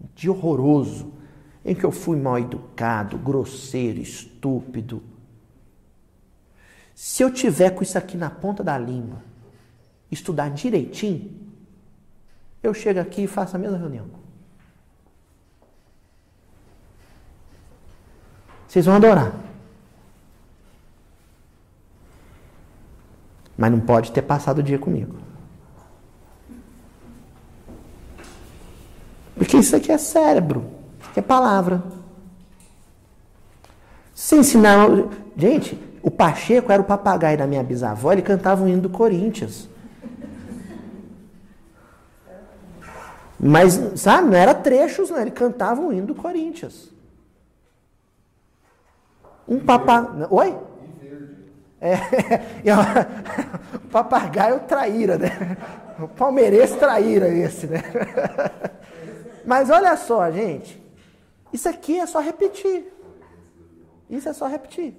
[0.00, 1.12] um dia horroroso,
[1.64, 5.02] em que eu fui mal educado, grosseiro, estúpido,
[6.94, 9.22] se eu tiver com isso aqui na ponta da língua,
[10.10, 11.30] estudar direitinho,
[12.62, 14.06] eu chego aqui e faço a mesma reunião.
[18.68, 19.34] Vocês vão adorar.
[23.56, 25.31] Mas não pode ter passado o dia comigo.
[29.52, 30.64] Porque isso aqui é cérebro,
[31.10, 31.82] aqui é palavra.
[34.14, 34.88] Se ensinar.
[35.36, 39.68] Gente, o Pacheco era o papagaio da minha bisavó, ele cantava o hino do Corinthians.
[43.38, 46.90] Mas, sabe, não era trechos, não, ele cantava o hino do Corinthians.
[49.46, 50.28] Um papagaio.
[50.30, 50.58] Oi?
[51.78, 51.96] É,
[53.76, 55.58] o papagaio traíra, né?
[55.98, 57.82] O palmeirense traíra esse, né?
[59.44, 60.80] Mas olha só, gente.
[61.52, 62.92] Isso aqui é só repetir.
[64.08, 64.94] Isso é só repetir.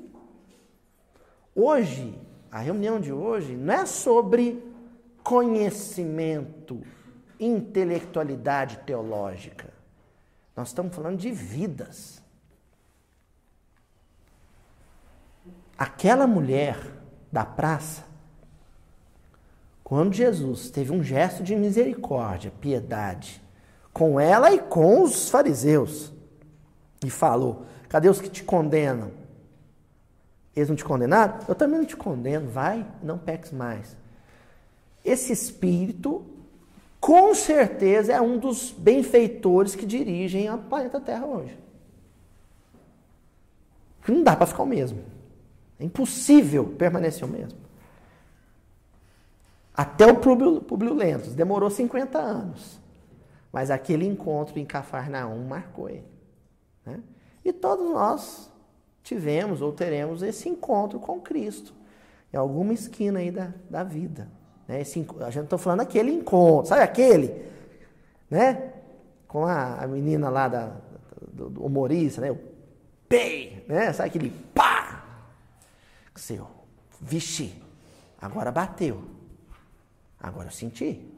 [1.55, 2.19] Hoje,
[2.51, 4.63] a reunião de hoje não é sobre
[5.23, 6.81] conhecimento,
[7.39, 9.71] intelectualidade teológica.
[10.55, 12.21] Nós estamos falando de vidas.
[15.77, 16.77] Aquela mulher
[17.31, 18.03] da praça,
[19.83, 23.42] quando Jesus teve um gesto de misericórdia, piedade,
[23.93, 26.11] com ela e com os fariseus,
[27.05, 29.11] e falou: Cadê os que te condenam?
[30.55, 31.39] Eles não te condenaram?
[31.47, 32.49] Eu também não te condeno.
[32.49, 33.95] Vai, não peques mais.
[35.03, 36.25] Esse espírito,
[36.99, 41.57] com certeza, é um dos benfeitores que dirigem a planeta Terra hoje.
[44.07, 45.03] Não dá para ficar o mesmo.
[45.79, 47.57] É impossível permanecer o mesmo.
[49.73, 52.79] Até o Publio Lentos demorou 50 anos.
[53.53, 56.07] Mas aquele encontro em Cafarnaum marcou ele.
[56.83, 56.99] Né?
[57.45, 58.51] E todos nós
[59.03, 61.71] tivemos ou teremos esse encontro com Cristo
[62.33, 64.27] em alguma esquina aí da, da vida.
[64.67, 64.81] Né?
[64.81, 67.45] Esse, a gente está falando aquele encontro, sabe aquele?
[68.27, 68.73] Né?
[69.27, 70.75] Com a, a menina lá da,
[71.31, 72.31] do, do humorista, né?
[72.31, 72.39] O
[73.07, 73.93] pei, né?
[73.93, 75.03] Sabe aquele pá?
[76.15, 76.47] Seu,
[76.99, 77.61] vixe,
[78.19, 79.03] agora bateu.
[80.19, 81.11] Agora eu senti.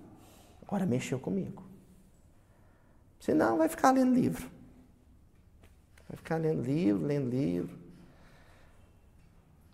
[0.62, 1.64] Agora mexeu comigo.
[3.26, 4.47] Senão vai ficar lendo livro.
[6.07, 7.76] Vai ficar lendo livro, lendo livro.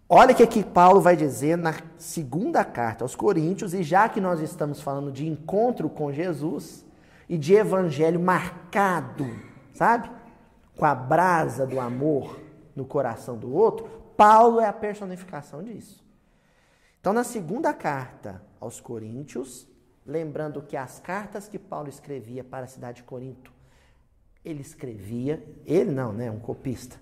[0.08, 4.22] Olha o que aqui Paulo vai dizer na segunda carta aos Coríntios, e já que
[4.22, 6.86] nós estamos falando de encontro com Jesus
[7.28, 9.28] e de evangelho marcado,
[9.74, 10.10] sabe?
[10.78, 12.40] Com a brasa do amor
[12.74, 13.86] no coração do outro,
[14.16, 16.02] Paulo é a personificação disso.
[17.02, 19.68] Então, na segunda carta aos Coríntios,
[20.12, 23.52] lembrando que as cartas que Paulo escrevia para a cidade de Corinto
[24.44, 26.98] ele escrevia, ele não, né, um copista,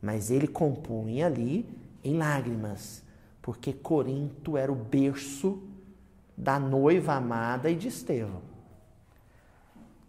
[0.00, 1.68] mas ele compunha ali
[2.02, 3.02] em lágrimas,
[3.42, 5.62] porque Corinto era o berço
[6.36, 8.42] da noiva amada e de Estevão.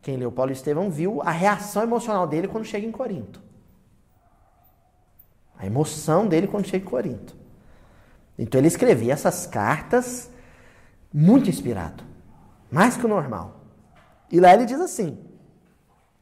[0.01, 3.41] Quem leu Paulo Estevão viu a reação emocional dele quando chega em Corinto.
[5.57, 7.35] A emoção dele quando chega em Corinto.
[8.37, 10.29] Então ele escrevia essas cartas
[11.11, 12.03] muito inspirado,
[12.75, 13.61] mais que o normal.
[14.29, 15.25] E lá ele diz assim: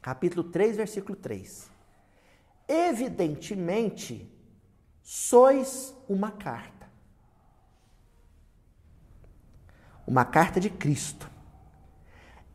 [0.00, 1.68] capítulo 3, versículo 3.
[2.68, 4.32] Evidentemente,
[5.02, 6.88] sois uma carta.
[10.06, 11.28] Uma carta de Cristo.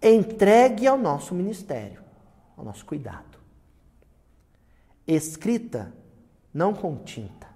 [0.01, 2.01] Entregue ao nosso ministério,
[2.55, 3.37] ao nosso cuidado.
[5.05, 5.93] Escrita
[6.53, 7.49] não com tinta,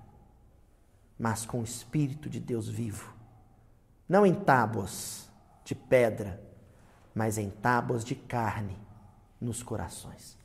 [1.17, 3.13] mas com o Espírito de Deus vivo.
[4.09, 5.31] Não em tábuas
[5.63, 6.41] de pedra,
[7.13, 8.77] mas em tábuas de carne
[9.39, 10.37] nos corações.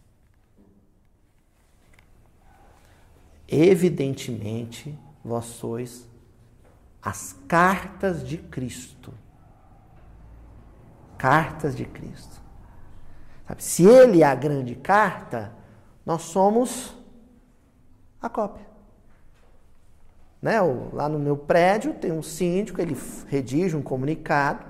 [3.48, 6.06] Evidentemente, vós sois
[7.02, 9.14] as cartas de Cristo.
[11.16, 12.42] Cartas de Cristo.
[13.46, 15.52] Sabe, se ele é a grande carta,
[16.04, 16.94] nós somos
[18.20, 18.66] a cópia.
[20.40, 20.60] Né?
[20.92, 22.96] Lá no meu prédio tem um síndico, ele
[23.26, 24.66] redige um comunicado.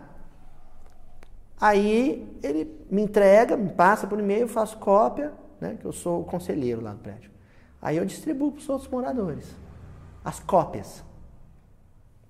[1.61, 5.77] Aí ele me entrega, me passa por e-mail, faço cópia, né?
[5.81, 7.31] que eu sou o conselheiro lá do prédio.
[7.83, 9.57] Aí eu distribuo para os outros moradores.
[10.25, 11.05] As cópias.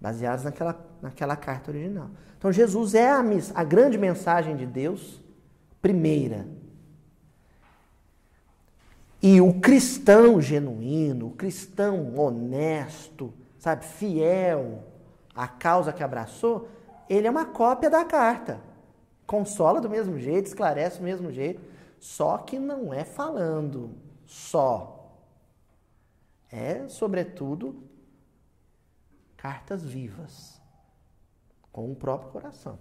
[0.01, 2.11] Baseadas naquela, naquela carta original.
[2.39, 3.23] Então Jesus é a,
[3.55, 5.23] a grande mensagem de Deus,
[5.83, 6.47] primeira.
[9.21, 14.85] E o cristão genuíno, o cristão honesto, sabe, fiel
[15.35, 16.69] à causa que abraçou,
[17.11, 18.68] ele é uma cópia da carta.
[19.29, 21.61] Consola do mesmo jeito, esclarece do mesmo jeito,
[22.01, 23.91] só que não é falando
[24.25, 25.13] só.
[26.51, 27.83] É, sobretudo,
[29.37, 30.59] cartas vivas,
[31.71, 32.79] com o próprio coração.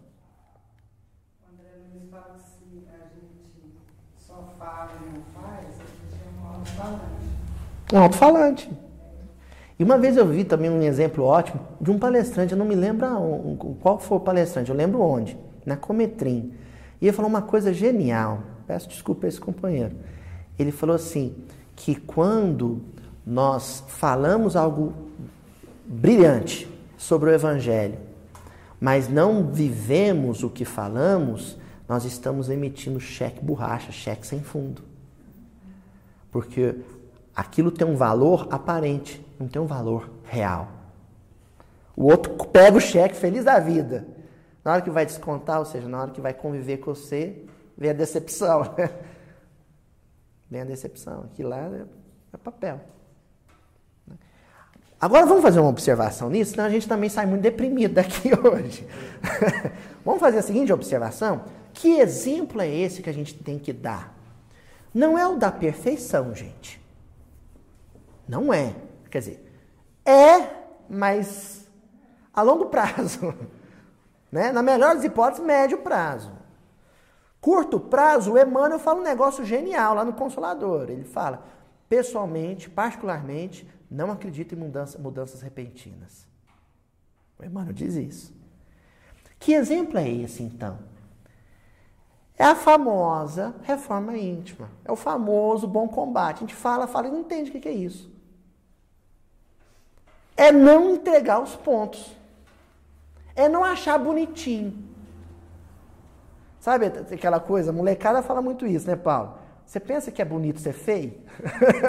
[1.52, 3.76] André Luiz fala que se a gente
[4.18, 7.91] só fala e não faz, a gente é um alto-falante.
[7.91, 8.72] Um alto-falante.
[9.78, 12.74] E uma vez eu vi também um exemplo ótimo de um palestrante, eu não me
[12.74, 13.06] lembro
[13.82, 15.38] qual foi o palestrante, eu lembro onde,
[15.68, 16.53] na Cometrim.
[17.01, 19.97] E ele falou uma coisa genial, peço desculpa a esse companheiro.
[20.57, 21.36] Ele falou assim,
[21.76, 22.82] que quando
[23.26, 24.93] nós falamos algo
[25.86, 27.99] brilhante sobre o Evangelho,
[28.80, 31.57] mas não vivemos o que falamos,
[31.88, 34.82] nós estamos emitindo cheque borracha, cheque sem fundo.
[36.32, 36.76] Porque
[37.36, 40.70] aquilo tem um valor aparente, não tem um valor real.
[41.95, 44.07] O outro pega o cheque feliz da vida.
[44.68, 47.41] Na hora que vai descontar, ou seja, na hora que vai conviver com você,
[47.78, 48.76] vem a decepção.
[50.51, 51.22] vem a decepção.
[51.22, 51.86] Aquilo lá é,
[52.34, 52.82] é papel.
[54.99, 58.86] Agora vamos fazer uma observação nisso, senão a gente também sai muito deprimido daqui hoje.
[60.03, 64.13] vamos fazer a seguinte observação: que exemplo é esse que a gente tem que dar?
[64.93, 66.78] Não é o da perfeição, gente.
[68.28, 68.76] Não é.
[69.09, 69.51] Quer dizer,
[70.03, 70.45] é,
[70.89, 71.65] mas
[72.34, 73.34] a longo prazo.
[74.32, 74.51] Né?
[74.51, 76.32] Na melhor das hipóteses, médio prazo.
[77.39, 80.89] Curto prazo, o Emmanuel fala um negócio genial lá no Consolador.
[80.89, 81.45] Ele fala,
[81.88, 86.28] pessoalmente, particularmente, não acredito em mudança, mudanças repentinas.
[87.39, 88.36] O Emmanuel diz isso.
[89.39, 90.80] Que exemplo é esse, então?
[92.38, 94.69] É a famosa reforma íntima.
[94.84, 96.38] É o famoso bom combate.
[96.38, 98.11] A gente fala, fala e não entende o que é isso.
[100.36, 102.16] É não entregar os pontos.
[103.38, 104.85] É não achar bonitinho.
[106.59, 107.69] Sabe aquela coisa?
[107.69, 109.38] A molecada fala muito isso, né, Paulo?
[109.63, 111.21] Você pensa que é bonito ser feio?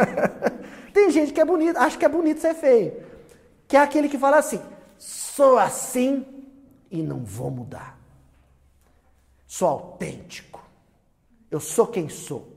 [0.92, 3.03] Tem gente que é bonito, acha que é bonito ser feio.
[3.66, 4.61] Que é aquele que fala assim:
[4.99, 6.26] sou assim
[6.90, 7.99] e não vou mudar.
[9.46, 10.62] Sou autêntico.
[11.51, 12.53] Eu sou quem sou.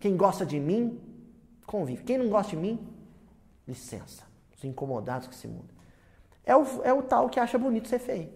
[0.00, 1.00] Quem gosta de mim,
[1.66, 2.02] convive.
[2.02, 2.84] Quem não gosta de mim,
[3.66, 4.24] licença.
[4.56, 5.73] Os incomodados que se mudam.
[6.44, 8.32] É o, é o tal que acha bonito ser feio.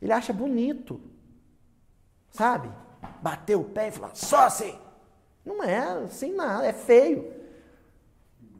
[0.00, 1.00] Ele acha bonito.
[2.30, 2.70] Sabe?
[3.22, 4.78] Bater o pé e falar, só assim.
[5.44, 7.32] Não é assim nada, é feio.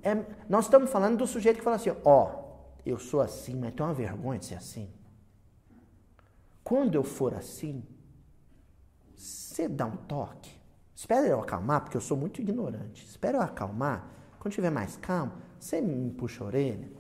[0.03, 0.15] É,
[0.49, 2.45] nós estamos falando do sujeito que fala assim: ó,
[2.85, 4.89] eu sou assim, mas tenho uma vergonha de ser assim.
[6.63, 7.85] Quando eu for assim,
[9.15, 10.51] você dá um toque.
[10.95, 13.05] Espera eu acalmar, porque eu sou muito ignorante.
[13.05, 14.09] Espera eu acalmar.
[14.39, 16.91] Quando tiver mais calmo, você me puxa a orelha.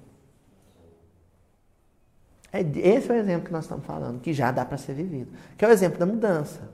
[2.56, 5.30] É, esse é o exemplo que nós estamos falando, que já dá para ser vivido.
[5.56, 6.70] Que é o exemplo da mudança.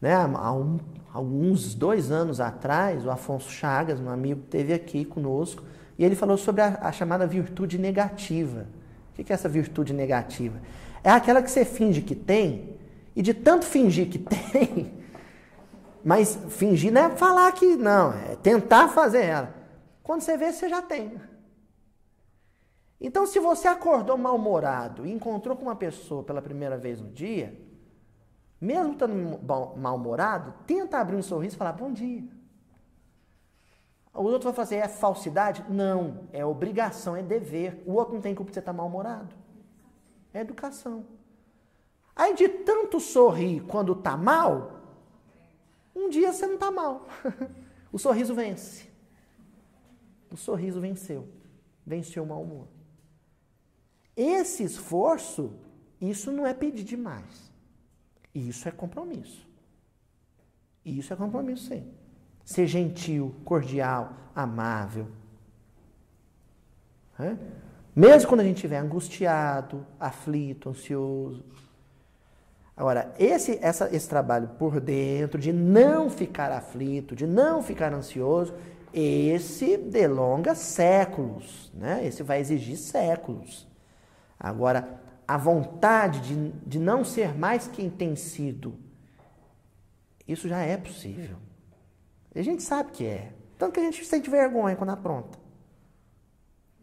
[0.00, 0.14] Né?
[0.14, 0.78] Há um,
[1.12, 5.62] alguns dois anos atrás, o Afonso Chagas, um amigo, esteve aqui conosco
[5.98, 8.66] e ele falou sobre a, a chamada virtude negativa.
[9.10, 10.60] O que é essa virtude negativa?
[11.04, 12.76] É aquela que você finge que tem
[13.14, 14.18] e de tanto fingir que
[14.52, 14.92] tem,
[16.04, 19.54] mas fingir não é falar que não, é tentar fazer ela.
[20.02, 21.12] Quando você vê, você já tem.
[23.04, 27.60] Então, se você acordou mal-humorado e encontrou com uma pessoa pela primeira vez no dia,
[28.60, 29.40] mesmo estando
[29.76, 32.22] mal-humorado, tenta abrir um sorriso e falar bom dia.
[34.14, 35.64] O outro vai falar assim, é falsidade?
[35.68, 37.82] Não, é obrigação, é dever.
[37.84, 39.34] O outro não tem culpa de você estar mal-humorado.
[40.32, 41.04] É educação.
[42.14, 44.80] Aí de tanto sorrir quando tá mal,
[45.92, 47.08] um dia você não tá mal.
[47.90, 48.88] o sorriso vence.
[50.30, 51.26] O sorriso venceu.
[51.84, 52.68] Venceu o mau humor.
[54.16, 55.52] Esse esforço,
[56.00, 57.50] isso não é pedir demais.
[58.34, 59.46] Isso é compromisso.
[60.84, 61.84] Isso é compromisso, sim.
[62.44, 65.06] Ser gentil, cordial, amável.
[67.18, 67.36] É?
[67.94, 71.44] Mesmo quando a gente estiver angustiado, aflito, ansioso.
[72.76, 78.54] Agora, esse, essa, esse trabalho por dentro, de não ficar aflito, de não ficar ansioso,
[78.92, 82.04] esse delonga séculos, né?
[82.04, 83.68] Esse vai exigir séculos.
[84.42, 88.74] Agora, a vontade de, de não ser mais quem tem sido,
[90.26, 91.36] isso já é possível.
[92.34, 93.32] A gente sabe que é.
[93.56, 95.38] Tanto que a gente sente vergonha quando apronta.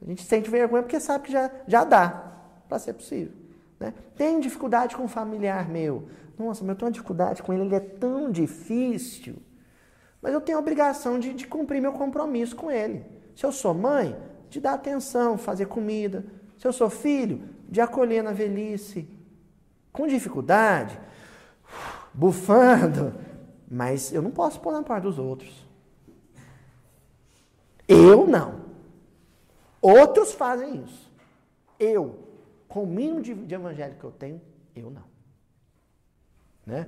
[0.02, 2.32] A gente sente vergonha porque sabe que já, já dá
[2.70, 3.34] para ser possível.
[3.78, 3.94] Né?
[4.16, 6.08] Tem dificuldade com um familiar meu.
[6.38, 9.36] Nossa, mas eu tenho uma dificuldade com ele, ele é tão difícil.
[10.22, 13.06] Mas eu tenho a obrigação de, de cumprir meu compromisso com ele.
[13.36, 14.18] Se eu sou mãe,
[14.50, 16.26] de dar atenção, fazer comida.
[16.60, 19.08] Se eu sou filho, de acolher na velhice.
[19.92, 21.00] Com dificuldade,
[22.14, 23.16] bufando,
[23.70, 25.66] mas eu não posso pôr na parte dos outros.
[27.88, 28.60] Eu não.
[29.82, 31.10] Outros fazem isso.
[31.80, 32.20] Eu,
[32.68, 34.40] com o mínimo de, de evangelho que eu tenho,
[34.76, 35.04] eu não.
[36.66, 36.88] Né?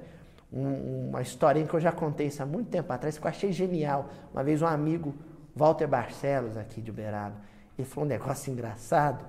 [0.52, 3.52] Um, uma historinha que eu já contei isso há muito tempo atrás, que eu achei
[3.52, 4.10] genial.
[4.34, 5.16] Uma vez um amigo,
[5.56, 7.38] Walter Barcelos, aqui de Uberaba,
[7.78, 9.26] ele falou um negócio engraçado.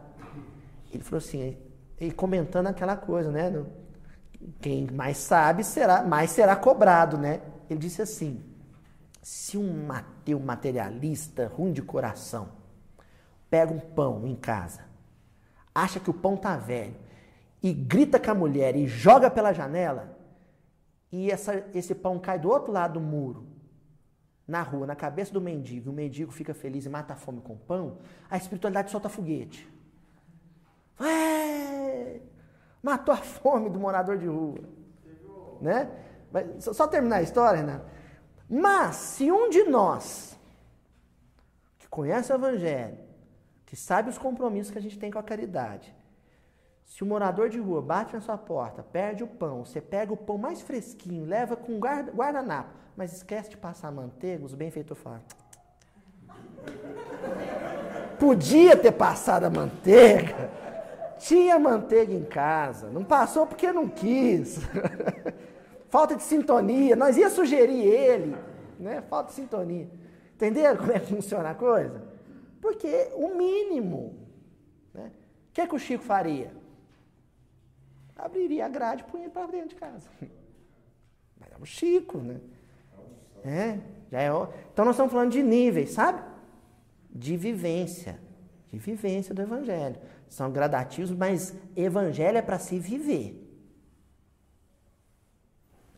[0.92, 1.56] Ele falou assim,
[2.00, 3.64] e comentando aquela coisa, né?
[4.60, 7.40] Quem mais sabe será, mais será cobrado, né?
[7.70, 8.42] Ele disse assim:
[9.22, 12.48] se um mateu materialista, ruim de coração,
[13.48, 14.84] pega um pão em casa,
[15.74, 16.96] acha que o pão tá velho
[17.62, 20.18] e grita com a mulher e joga pela janela,
[21.12, 23.46] e essa, esse pão cai do outro lado do muro,
[24.48, 27.40] na rua, na cabeça do mendigo, e o mendigo fica feliz e mata a fome
[27.40, 27.98] com pão,
[28.28, 29.71] a espiritualidade solta foguete.
[31.04, 32.20] É,
[32.82, 34.60] matou a fome do morador de rua.
[35.60, 35.90] Né?
[36.30, 37.86] Mas, só terminar a história, Renato.
[38.48, 40.38] Mas, se um de nós,
[41.78, 42.98] que conhece o Evangelho,
[43.64, 45.94] que sabe os compromissos que a gente tem com a caridade,
[46.84, 50.16] se o morador de rua bate na sua porta, perde o pão, você pega o
[50.16, 55.22] pão mais fresquinho, leva com guardanapo, mas esquece de passar manteiga, os benfeitores falam.
[58.18, 60.50] Podia ter passado a manteiga.
[61.22, 62.90] Tinha manteiga em casa.
[62.90, 64.58] Não passou porque não quis.
[65.88, 66.96] Falta de sintonia.
[66.96, 68.36] Nós ia sugerir ele.
[68.78, 69.00] Né?
[69.02, 69.88] Falta de sintonia.
[70.34, 72.02] Entenderam como é que funciona a coisa?
[72.60, 74.18] Porque o mínimo.
[74.92, 75.12] Né?
[75.48, 76.50] O que, é que o Chico faria?
[78.16, 80.08] abriria a grade e punha para dentro de casa.
[81.38, 82.40] Mas é o Chico, né?
[83.44, 83.78] É,
[84.10, 84.28] já é,
[84.72, 86.22] então nós estamos falando de níveis, sabe?
[87.10, 88.18] De vivência.
[88.72, 90.00] De vivência do Evangelho.
[90.32, 93.38] São gradativos, mas Evangelho é para se viver.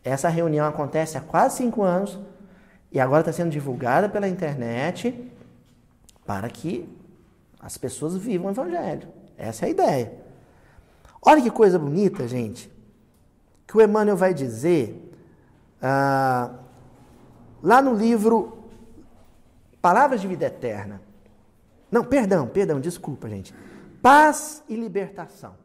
[0.03, 2.19] Essa reunião acontece há quase cinco anos
[2.91, 5.31] e agora está sendo divulgada pela internet
[6.25, 6.85] para que
[7.61, 9.07] as pessoas vivam o Evangelho.
[9.37, 10.13] Essa é a ideia.
[11.21, 12.69] Olha que coisa bonita, gente,
[13.65, 15.13] que o Emmanuel vai dizer
[15.81, 16.51] ah,
[17.63, 18.65] lá no livro
[19.81, 21.01] Palavras de Vida Eterna.
[21.89, 23.55] Não, perdão, perdão, desculpa, gente.
[24.05, 25.57] Paz e Libertação.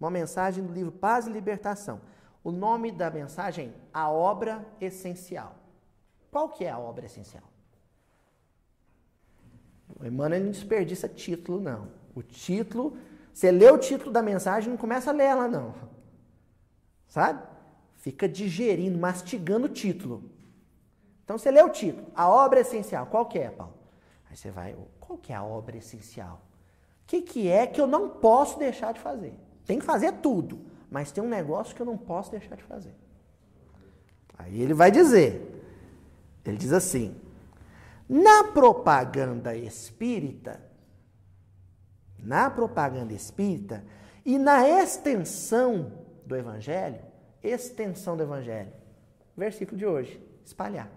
[0.00, 2.00] Uma mensagem do livro Paz e Libertação.
[2.42, 5.54] O nome da mensagem, A Obra Essencial.
[6.30, 7.44] Qual que é a obra essencial?
[10.00, 11.90] O Emmanuel não desperdiça título, não.
[12.14, 12.96] O título
[13.34, 15.74] você lê o título da mensagem, não começa a ler ela, não.
[17.06, 17.46] Sabe?
[17.96, 20.30] Fica digerindo, mastigando o título.
[21.22, 23.04] Então você lê o título, a obra essencial.
[23.08, 23.74] Qual que é, Paulo?
[24.30, 26.40] Aí você vai, qual que é a obra essencial?
[27.04, 29.34] O que, que é que eu não posso deixar de fazer?
[29.66, 30.58] Tem que fazer tudo,
[30.90, 32.94] mas tem um negócio que eu não posso deixar de fazer.
[34.38, 35.62] Aí ele vai dizer,
[36.44, 37.14] ele diz assim,
[38.08, 40.60] na propaganda espírita,
[42.18, 43.84] na propaganda espírita
[44.24, 45.92] e na extensão
[46.24, 47.00] do evangelho,
[47.42, 48.72] extensão do evangelho.
[49.36, 50.90] Versículo de hoje, espalhar.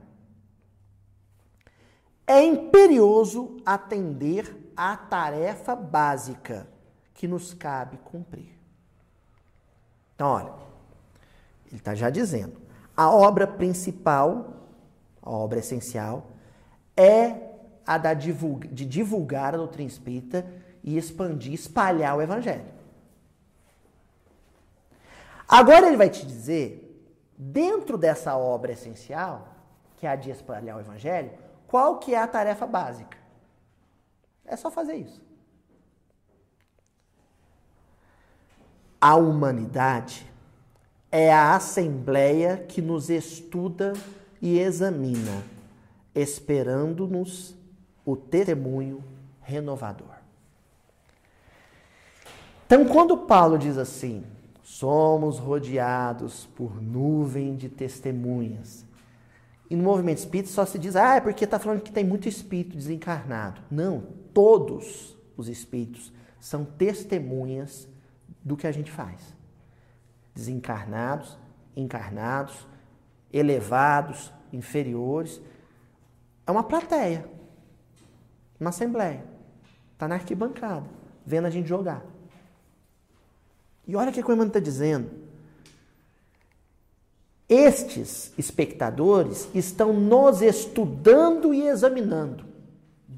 [2.25, 6.67] É imperioso atender à tarefa básica
[7.15, 8.55] que nos cabe cumprir.
[10.13, 10.53] Então, olha,
[11.65, 12.55] ele está já dizendo:
[12.95, 14.53] a obra principal,
[15.21, 16.27] a obra essencial,
[16.95, 17.47] é
[17.85, 20.45] a da divulga, de divulgar a doutrina espírita
[20.83, 22.77] e expandir, espalhar o evangelho.
[25.47, 26.83] Agora ele vai te dizer,
[27.37, 29.47] dentro dessa obra essencial,
[29.95, 31.31] que é a de espalhar o evangelho,
[31.67, 33.16] qual que é a tarefa básica?
[34.47, 35.21] É só fazer isso.
[38.99, 40.25] A humanidade
[41.11, 43.93] é a assembleia que nos estuda
[44.41, 45.43] e examina,
[46.15, 47.55] esperando-nos
[48.05, 49.03] o testemunho
[49.41, 50.15] renovador.
[52.65, 54.25] Então, quando Paulo diz assim,
[54.63, 58.85] somos rodeados por nuvem de testemunhas.
[59.69, 62.27] E no movimento espírita só se diz, ah, é porque está falando que tem muito
[62.27, 63.61] espírito desencarnado.
[63.69, 64.03] Não,
[64.37, 67.89] todos os espíritos são testemunhas
[68.43, 69.19] do que a gente faz.
[70.35, 71.35] Desencarnados,
[71.75, 72.67] encarnados,
[73.33, 75.41] elevados, inferiores.
[76.45, 77.27] É uma plateia,
[78.59, 79.25] uma assembleia.
[79.93, 80.85] Está na arquibancada,
[81.25, 82.05] vendo a gente jogar.
[83.87, 85.09] E olha o que o Emmanuel está dizendo.
[87.49, 92.46] Estes espectadores estão nos estudando e examinando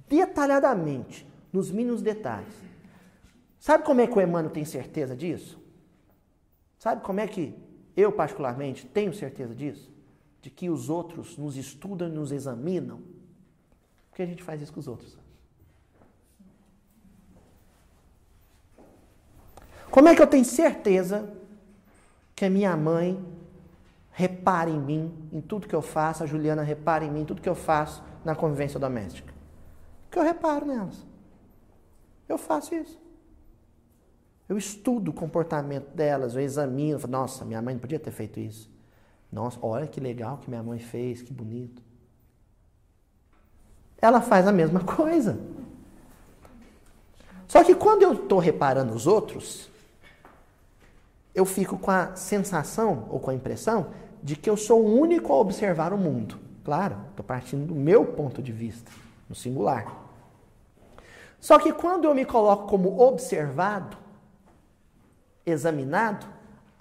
[0.09, 2.53] detalhadamente, nos mínimos detalhes.
[3.59, 5.59] Sabe como é que o Emmanuel tem certeza disso?
[6.77, 7.53] Sabe como é que
[7.95, 9.91] eu, particularmente, tenho certeza disso?
[10.41, 13.01] De que os outros nos estudam e nos examinam?
[14.09, 15.17] Porque a gente faz isso com os outros.
[19.91, 21.33] Como é que eu tenho certeza
[22.35, 23.21] que a minha mãe
[24.11, 27.41] repara em mim, em tudo que eu faço, a Juliana repara em mim, em tudo
[27.41, 29.38] que eu faço na convivência doméstica?
[30.09, 31.05] Porque eu reparo nelas.
[32.27, 32.99] Eu faço isso.
[34.47, 38.39] Eu estudo o comportamento delas, eu examino, falo, nossa, minha mãe não podia ter feito
[38.39, 38.67] isso.
[39.31, 41.83] Nossa, olha que legal que minha mãe fez, que bonito.
[44.01, 45.39] Ela faz a mesma coisa.
[47.47, 49.69] Só que quando eu estou reparando os outros,
[51.35, 53.91] eu fico com a sensação ou com a impressão
[54.23, 56.39] de que eu sou o único a observar o mundo.
[56.63, 58.91] Claro, estou partindo do meu ponto de vista,
[59.27, 59.98] no singular.
[61.39, 63.97] Só que quando eu me coloco como observado,
[65.45, 66.27] examinado,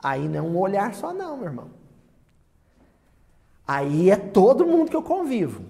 [0.03, 1.71] aí não é um olhar só, não, meu irmão.
[3.67, 5.63] Aí é todo mundo que eu convivo.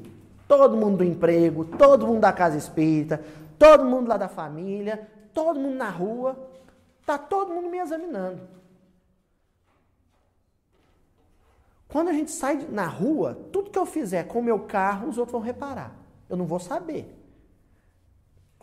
[0.47, 3.22] Todo mundo do emprego, todo mundo da casa espírita,
[3.59, 6.39] todo mundo lá da família, todo mundo na rua.
[7.05, 8.41] Tá todo mundo me examinando.
[11.89, 15.18] Quando a gente sai na rua, tudo que eu fizer com o meu carro, os
[15.18, 15.97] outros vão reparar.
[16.28, 17.17] Eu não vou saber.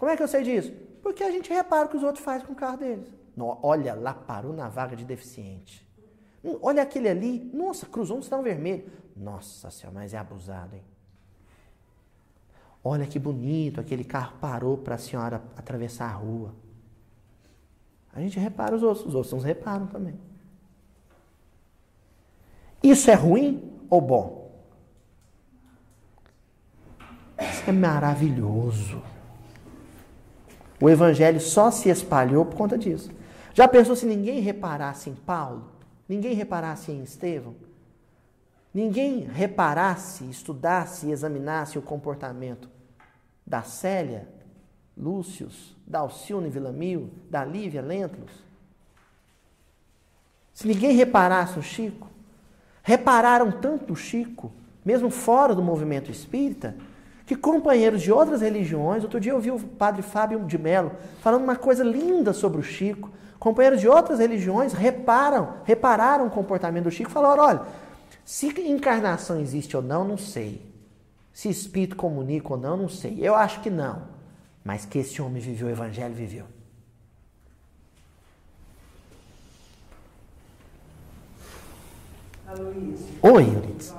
[0.05, 0.71] Como é que eu sei disso?
[1.01, 3.11] Porque a gente repara o que os outros fazem com o carro deles.
[3.63, 5.83] Olha, lá parou na vaga de deficiente.
[6.43, 7.49] Hum, olha aquele ali.
[7.51, 8.87] Nossa, cruzou um sinal vermelho.
[9.17, 10.83] Nossa senhora, mas é abusado, hein?
[12.83, 16.53] Olha que bonito, aquele carro parou para a senhora atravessar a rua.
[18.13, 20.19] A gente repara os outros, os outros nos reparam também.
[22.83, 24.51] Isso é ruim ou bom?
[27.39, 29.01] Isso é maravilhoso.
[30.79, 33.11] O evangelho só se espalhou por conta disso.
[33.53, 35.71] Já pensou se ninguém reparasse em Paulo?
[36.07, 37.55] Ninguém reparasse em Estevão?
[38.73, 42.69] Ninguém reparasse, estudasse e examinasse o comportamento
[43.47, 44.27] da Célia,
[44.97, 48.43] Lúcius, da Alcione Villamil, da Lívia Lentulus?
[50.53, 52.09] Se ninguém reparasse o Chico?
[52.85, 54.51] repararam tanto o Chico,
[54.85, 56.75] mesmo fora do movimento espírita,
[57.25, 61.43] que companheiros de outras religiões, outro dia eu vi o padre Fábio de Mello falando
[61.43, 63.09] uma coisa linda sobre o Chico.
[63.39, 67.61] Companheiros de outras religiões reparam, repararam o comportamento do Chico e falaram: olha,
[68.23, 70.73] se encarnação existe ou não, não sei.
[71.33, 73.17] Se espírito comunica ou não, não sei.
[73.19, 74.03] Eu acho que não.
[74.63, 76.45] Mas que esse homem viveu o evangelho, viveu.
[83.21, 83.93] Oi, Euridice.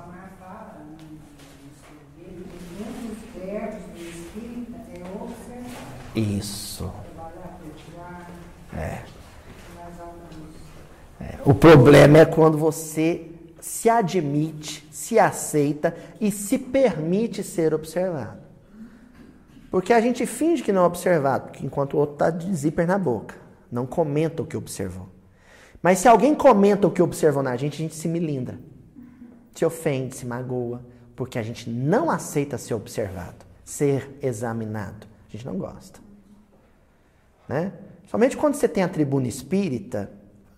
[6.15, 6.91] Isso.
[8.73, 9.03] É.
[11.21, 11.39] é.
[11.45, 18.47] O problema é quando você se admite, se aceita e se permite ser observado.
[19.69, 22.97] Porque a gente finge que não é observado, enquanto o outro está de zíper na
[22.97, 23.35] boca.
[23.71, 25.09] Não comenta o que observou.
[25.81, 28.57] Mas se alguém comenta o que observou na gente, a gente se milindra,
[29.53, 30.81] se ofende, se magoa,
[31.17, 35.07] porque a gente não aceita ser observado, ser examinado.
[35.27, 35.99] A gente não gosta.
[37.49, 37.73] Né?
[38.05, 40.11] Somente quando você tem a tribuna espírita,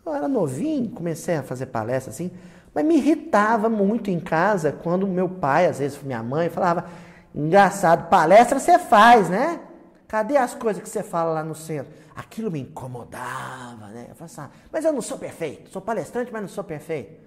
[0.05, 2.30] eu era novinho, comecei a fazer palestra assim,
[2.76, 6.89] mas me irritava muito em casa quando meu pai, às vezes minha mãe, falava:
[7.34, 9.62] Engraçado, palestra você faz, né?
[10.10, 11.93] Cadê as coisas que você fala lá no centro?
[12.16, 14.07] Aquilo me incomodava, né?
[14.10, 15.70] Eu falava assim, mas eu não sou perfeito.
[15.70, 17.22] Sou palestrante, mas não sou perfeito.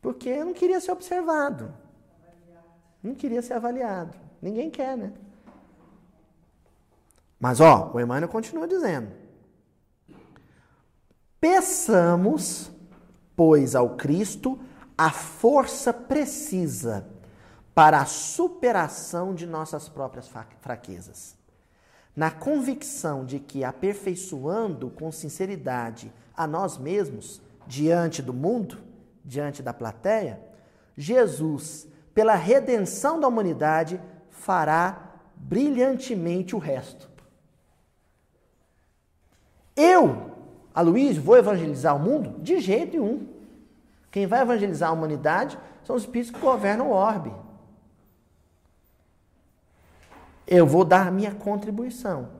[0.00, 1.72] Porque eu não queria ser observado.
[3.08, 4.14] Não queria ser avaliado.
[4.40, 5.14] Ninguém quer, né?
[7.40, 9.10] Mas, ó, o Emmanuel continua dizendo:
[11.40, 12.70] Peçamos,
[13.34, 14.60] pois, ao Cristo
[14.96, 17.08] a força precisa
[17.74, 20.28] para a superação de nossas próprias
[20.60, 21.34] fraquezas.
[22.14, 28.76] Na convicção de que, aperfeiçoando com sinceridade a nós mesmos, diante do mundo,
[29.24, 30.42] diante da plateia,
[30.96, 31.86] Jesus,
[32.18, 37.08] pela redenção da humanidade, fará brilhantemente o resto.
[39.76, 40.32] Eu,
[40.74, 42.42] Aloysio, vou evangelizar o mundo?
[42.42, 43.28] De jeito nenhum.
[44.10, 47.32] Quem vai evangelizar a humanidade são os espíritos que governam o orbe.
[50.44, 52.30] Eu vou dar a minha contribuição.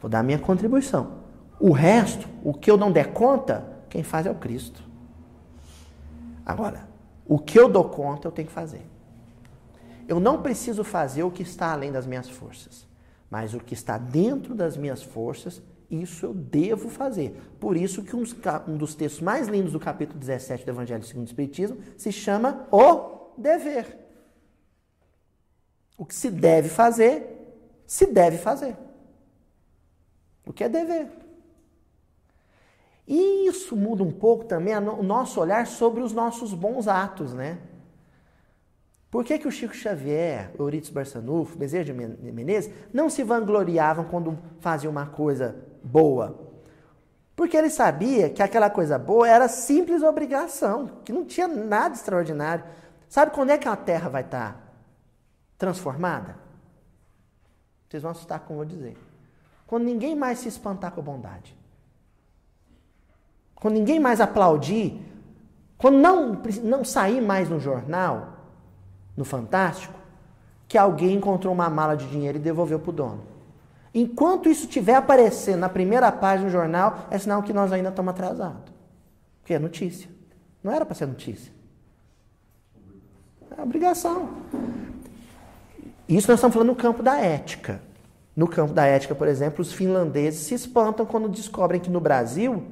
[0.00, 1.20] Vou dar a minha contribuição.
[1.60, 4.82] O resto, o que eu não der conta, quem faz é o Cristo.
[6.44, 6.92] Agora,
[7.26, 8.82] o que eu dou conta, eu tenho que fazer.
[10.06, 12.86] Eu não preciso fazer o que está além das minhas forças.
[13.30, 17.40] Mas o que está dentro das minhas forças, isso eu devo fazer.
[17.58, 21.28] Por isso que um dos textos mais lindos do capítulo 17 do Evangelho segundo o
[21.28, 23.98] Espiritismo se chama o dever.
[25.96, 27.24] O que se deve fazer,
[27.86, 28.76] se deve fazer.
[30.46, 31.23] O que é dever.
[33.06, 37.58] E isso muda um pouco também o nosso olhar sobre os nossos bons atos, né?
[39.10, 44.36] Por que, que o Chico Xavier, Euridice Barçanufo, Bezerra de Menezes não se vangloriavam quando
[44.58, 46.36] faziam uma coisa boa?
[47.36, 52.64] Porque ele sabia que aquela coisa boa era simples obrigação, que não tinha nada extraordinário.
[53.08, 54.74] Sabe quando é que a terra vai estar
[55.58, 56.36] transformada?
[57.88, 58.98] Vocês vão assustar com o que eu vou dizer.
[59.66, 61.56] Quando ninguém mais se espantar com a bondade.
[63.54, 65.00] Quando ninguém mais aplaudir.
[65.78, 68.34] Quando não, não sair mais no jornal
[69.16, 69.94] no Fantástico
[70.66, 73.22] que alguém encontrou uma mala de dinheiro e devolveu para o dono.
[73.94, 78.10] Enquanto isso estiver aparecendo na primeira página do jornal, é sinal que nós ainda estamos
[78.10, 78.72] atrasados.
[79.40, 80.10] Porque é notícia.
[80.62, 81.52] Não era para ser notícia.
[83.56, 84.30] É obrigação.
[86.08, 87.80] Isso nós estamos falando no campo da ética.
[88.34, 92.64] No campo da ética, por exemplo, os finlandeses se espantam quando descobrem que no Brasil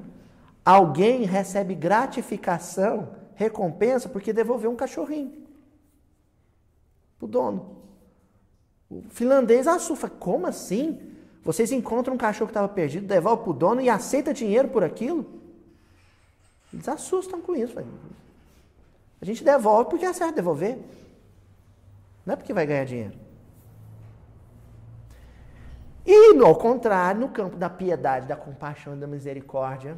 [0.64, 5.42] alguém recebe gratificação, recompensa, porque devolveu um cachorrinho
[7.22, 7.76] o dono.
[8.90, 10.10] O finlandês assusta.
[10.10, 11.14] Como assim?
[11.42, 14.84] Vocês encontram um cachorro que estava perdido, devolve para o dono e aceita dinheiro por
[14.84, 15.40] aquilo?
[16.72, 17.78] Eles assustam com isso.
[19.20, 20.78] A gente devolve porque é certo devolver.
[22.26, 23.18] Não é porque vai ganhar dinheiro.
[26.04, 29.96] E, ao contrário, no campo da piedade, da compaixão e da misericórdia,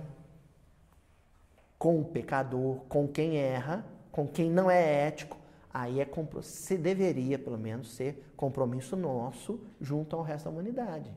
[1.84, 5.36] com o pecador, com quem erra, com quem não é ético,
[5.70, 6.08] aí é
[6.40, 11.10] se deveria, pelo menos, ser compromisso nosso junto ao resto da humanidade.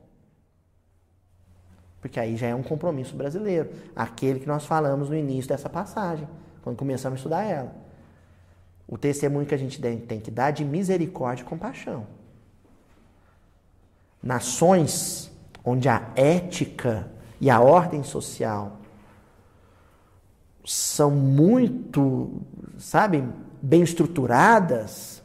[2.02, 6.28] Porque aí já é um compromisso brasileiro, aquele que nós falamos no início dessa passagem,
[6.62, 7.74] quando começamos a estudar ela.
[8.86, 12.06] O testemunho que a gente tem que dar de misericórdia e compaixão.
[14.22, 15.32] Nações
[15.64, 17.10] onde a ética
[17.40, 18.77] e a ordem social
[20.68, 22.42] são muito,
[22.76, 23.26] sabe,
[23.62, 25.22] bem estruturadas,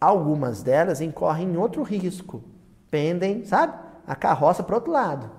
[0.00, 2.42] algumas delas incorrem em outro risco.
[2.90, 3.78] Pendem, sabe?
[4.06, 5.30] A carroça para outro lado.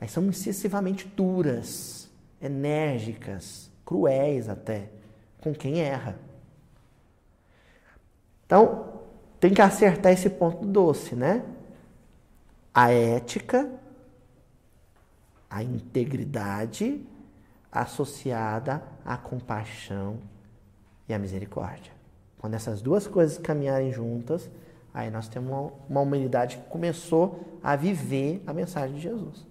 [0.00, 2.10] Aí são excessivamente duras,
[2.42, 4.90] enérgicas, cruéis até,
[5.40, 6.18] com quem erra.
[8.46, 9.00] Então,
[9.38, 11.44] tem que acertar esse ponto doce, né?
[12.74, 13.70] A ética,
[15.48, 17.06] a integridade
[17.70, 20.18] associada à compaixão
[21.08, 21.92] e a misericórdia.
[22.38, 24.50] Quando essas duas coisas caminharem juntas,
[24.92, 29.46] aí nós temos uma, uma humanidade que começou a viver a mensagem de Jesus.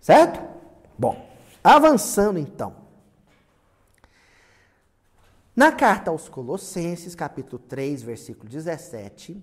[0.00, 0.40] Certo?
[0.98, 1.28] Bom,
[1.62, 2.74] avançando então.
[5.54, 9.42] Na carta aos Colossenses, capítulo 3, versículo 17,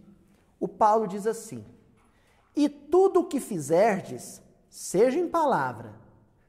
[0.60, 1.64] o Paulo diz assim:
[2.56, 5.94] E tudo o que fizerdes, seja em palavra,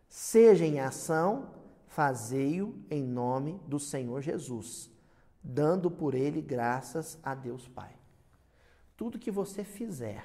[0.09, 1.51] seja em ação,
[1.89, 4.91] fazei-o em nome do Senhor Jesus,
[5.43, 7.95] dando por ele graças a Deus Pai.
[8.97, 10.25] Tudo que você fizer,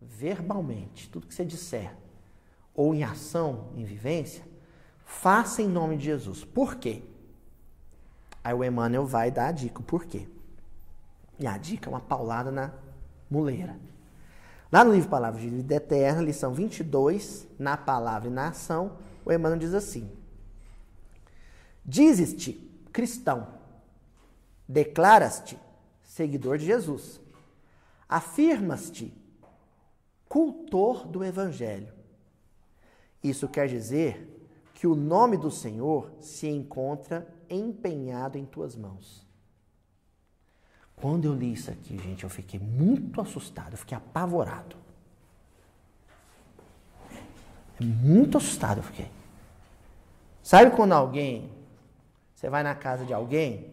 [0.00, 1.96] verbalmente, tudo que você disser,
[2.74, 4.44] ou em ação, em vivência,
[5.04, 6.44] faça em nome de Jesus.
[6.44, 7.02] Por quê?
[8.42, 10.28] Aí o Emmanuel vai dar a dica, por quê?
[11.38, 12.72] E a dica é uma paulada na
[13.30, 13.78] muleira.
[14.72, 19.32] Lá no livro Palavras de Vida Eterna, lição 22, na palavra e na ação, o
[19.32, 20.08] Emmanuel diz assim:
[21.84, 22.52] Dizes-te
[22.92, 23.48] cristão,
[24.68, 25.58] declaras-te
[26.04, 27.20] seguidor de Jesus,
[28.08, 29.12] afirmas-te
[30.28, 31.92] cultor do Evangelho.
[33.22, 39.29] Isso quer dizer que o nome do Senhor se encontra empenhado em tuas mãos.
[41.00, 44.76] Quando eu li isso aqui, gente, eu fiquei muito assustado, eu fiquei apavorado.
[47.80, 49.10] Muito assustado eu fiquei.
[50.42, 51.50] Sabe quando alguém,
[52.34, 53.72] você vai na casa de alguém,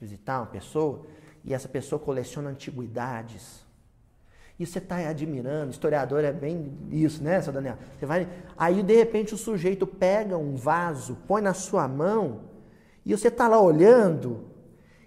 [0.00, 1.06] visitar uma pessoa,
[1.44, 3.62] e essa pessoa coleciona antiguidades,
[4.58, 7.78] e você está admirando, historiador é bem isso, né, seu Daniel?
[7.98, 12.42] Você vai, aí de repente o sujeito pega um vaso, põe na sua mão,
[13.04, 14.51] e você está lá olhando,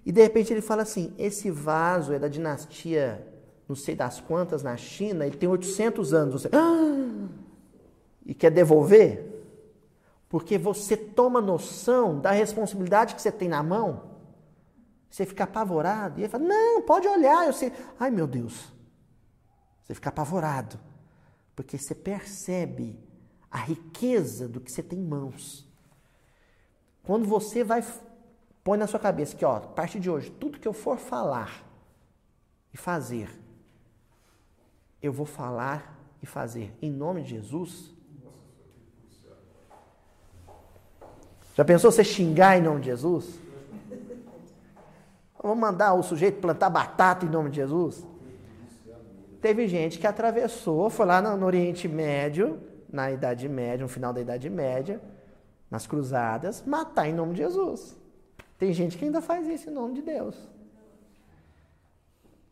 [0.05, 3.25] e de repente ele fala assim: esse vaso é da dinastia
[3.67, 6.41] não sei das quantas na China, ele tem 800 anos.
[6.41, 7.29] Você, ah!
[8.27, 9.23] E quer devolver?
[10.27, 14.15] Porque você toma noção da responsabilidade que você tem na mão.
[15.07, 16.19] Você fica apavorado.
[16.19, 17.45] E ele fala: Não, pode olhar.
[17.45, 17.71] Eu sei.
[17.99, 18.73] Ai, meu Deus.
[19.83, 20.79] Você fica apavorado.
[21.55, 22.99] Porque você percebe
[23.51, 25.71] a riqueza do que você tem em mãos.
[27.03, 27.85] Quando você vai
[28.65, 31.63] põe na sua cabeça que, ó, a partir de hoje, tudo que eu for falar
[32.73, 33.29] e fazer,
[34.99, 37.93] eu vou falar e fazer em nome de Jesus.
[41.53, 43.39] Já pensou você xingar em nome de Jesus?
[45.39, 48.03] Vamos mandar o sujeito plantar batata em nome de Jesus?
[49.41, 52.59] Teve gente que atravessou, foi lá no, Oriente Médio,
[52.91, 54.99] na Idade Média, no final da Idade Média,
[55.69, 58.04] nas cruzadas, matar em nome de Jesus.
[58.57, 60.35] Tem gente que ainda faz isso em nome de Deus.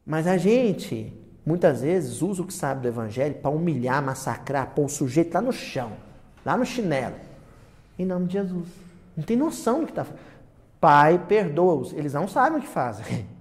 [0.05, 1.13] Mas a gente,
[1.45, 5.41] muitas vezes, usa o que sabe do Evangelho para humilhar, massacrar, pôr o sujeito lá
[5.41, 5.93] no chão,
[6.45, 7.15] lá no chinelo,
[7.97, 8.67] em nome de Jesus.
[9.15, 10.23] Não tem noção do que está fazendo.
[10.81, 11.93] Pai, perdoa-os.
[11.93, 13.25] Eles não sabem o que fazem.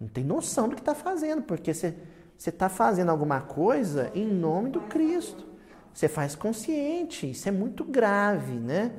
[0.00, 1.94] Não tem noção do que está fazendo, porque você
[2.36, 5.46] está fazendo alguma coisa em nome do Cristo.
[5.94, 8.90] Você faz consciente, isso é muito grave, né?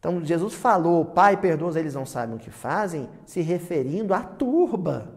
[0.00, 5.12] Então Jesus falou, Pai, perdoa eles não sabem o que fazem, se referindo à turba.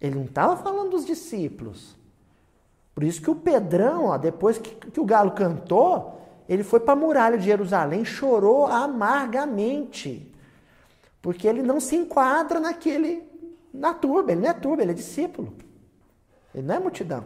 [0.00, 1.96] Ele não estava falando dos discípulos.
[2.92, 6.94] Por isso que o Pedrão, ó, depois que, que o galo cantou, ele foi para
[6.94, 10.34] a muralha de Jerusalém, chorou amargamente.
[11.22, 13.22] Porque ele não se enquadra naquele,
[13.72, 15.54] na turba, ele não é turba, ele é discípulo.
[16.52, 17.24] Ele não é multidão.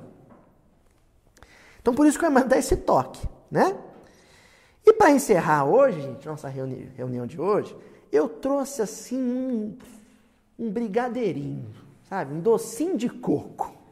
[1.80, 3.74] Então por isso que eu ia mandar esse toque, né?
[4.84, 7.76] E para encerrar hoje, gente, nossa reuni reunião de hoje,
[8.10, 9.78] eu trouxe assim um,
[10.58, 11.70] um brigadeirinho,
[12.08, 12.34] sabe?
[12.34, 13.82] Um docinho de coco.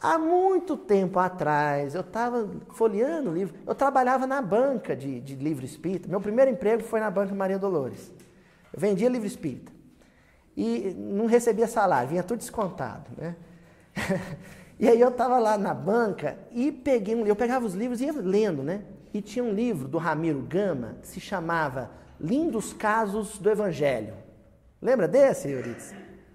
[0.00, 3.56] Há muito tempo atrás, eu estava folheando livro.
[3.66, 6.08] Eu trabalhava na banca de, de livro espírita.
[6.08, 8.12] Meu primeiro emprego foi na banca Maria Dolores.
[8.72, 9.72] Eu vendia livro espírita.
[10.56, 13.10] E não recebia salário, vinha tudo descontado.
[13.16, 13.34] Né?
[14.78, 18.04] e aí eu estava lá na banca e peguei um Eu pegava os livros e
[18.04, 18.84] ia lendo, né?
[19.12, 21.90] E tinha um livro do Ramiro Gama que se chamava
[22.20, 24.14] Lindos Casos do Evangelho.
[24.80, 25.94] Lembra desse, Euridice?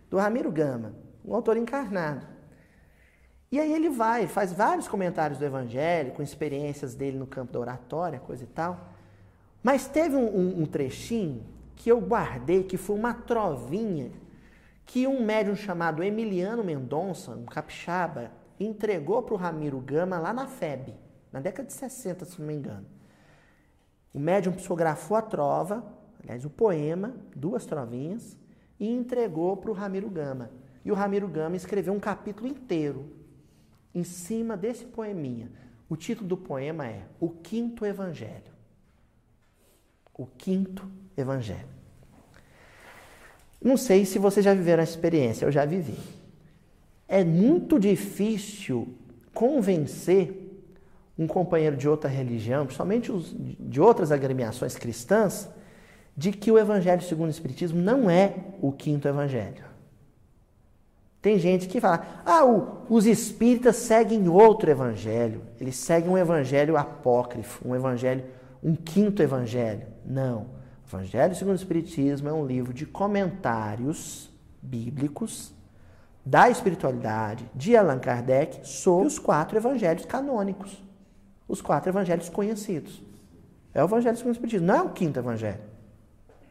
[0.10, 0.94] Do Ramiro Gama,
[1.24, 2.26] um autor encarnado.
[3.52, 7.60] E aí ele vai, faz vários comentários do Evangelho, com experiências dele no campo da
[7.60, 8.90] oratória, coisa e tal.
[9.62, 11.46] Mas teve um, um, um trechinho
[11.76, 14.12] que eu guardei, que foi uma trovinha,
[14.86, 20.48] que um médium chamado Emiliano Mendonça, um capixaba, entregou para o Ramiro Gama lá na
[20.48, 21.03] FEB
[21.34, 22.86] na década de 60, se não me engano.
[24.14, 25.84] O médium psicografou a trova,
[26.22, 28.38] aliás, o poema, duas trovinhas,
[28.80, 30.52] e entregou para o Ramiro Gama.
[30.86, 33.10] E o Ramiro Gama escreveu um capítulo inteiro
[33.96, 35.52] em cima desse poeminha.
[35.90, 38.54] O título do poema é O Quinto Evangelho.
[40.16, 40.88] O Quinto
[41.18, 41.74] Evangelho.
[43.60, 45.98] Não sei se vocês já viveram essa experiência, eu já vivi.
[47.08, 48.96] É muito difícil
[49.34, 50.43] convencer
[51.18, 55.50] um companheiro de outra religião, principalmente os, de outras agremiações cristãs,
[56.16, 59.74] de que o Evangelho segundo o Espiritismo não é o quinto Evangelho.
[61.22, 66.76] Tem gente que fala, ah, o, os espíritas seguem outro evangelho, eles seguem um evangelho
[66.76, 68.26] apócrifo, um evangelho,
[68.62, 69.88] um quinto evangelho.
[70.06, 70.48] Não.
[70.86, 74.30] Evangelho segundo o Espiritismo é um livro de comentários
[74.62, 75.54] bíblicos
[76.26, 80.84] da espiritualidade de Allan Kardec sobre os quatro evangelhos canônicos
[81.48, 83.02] os quatro evangelhos conhecidos.
[83.74, 85.62] É o evangelho segundo o Espiritismo, não é o quinto evangelho.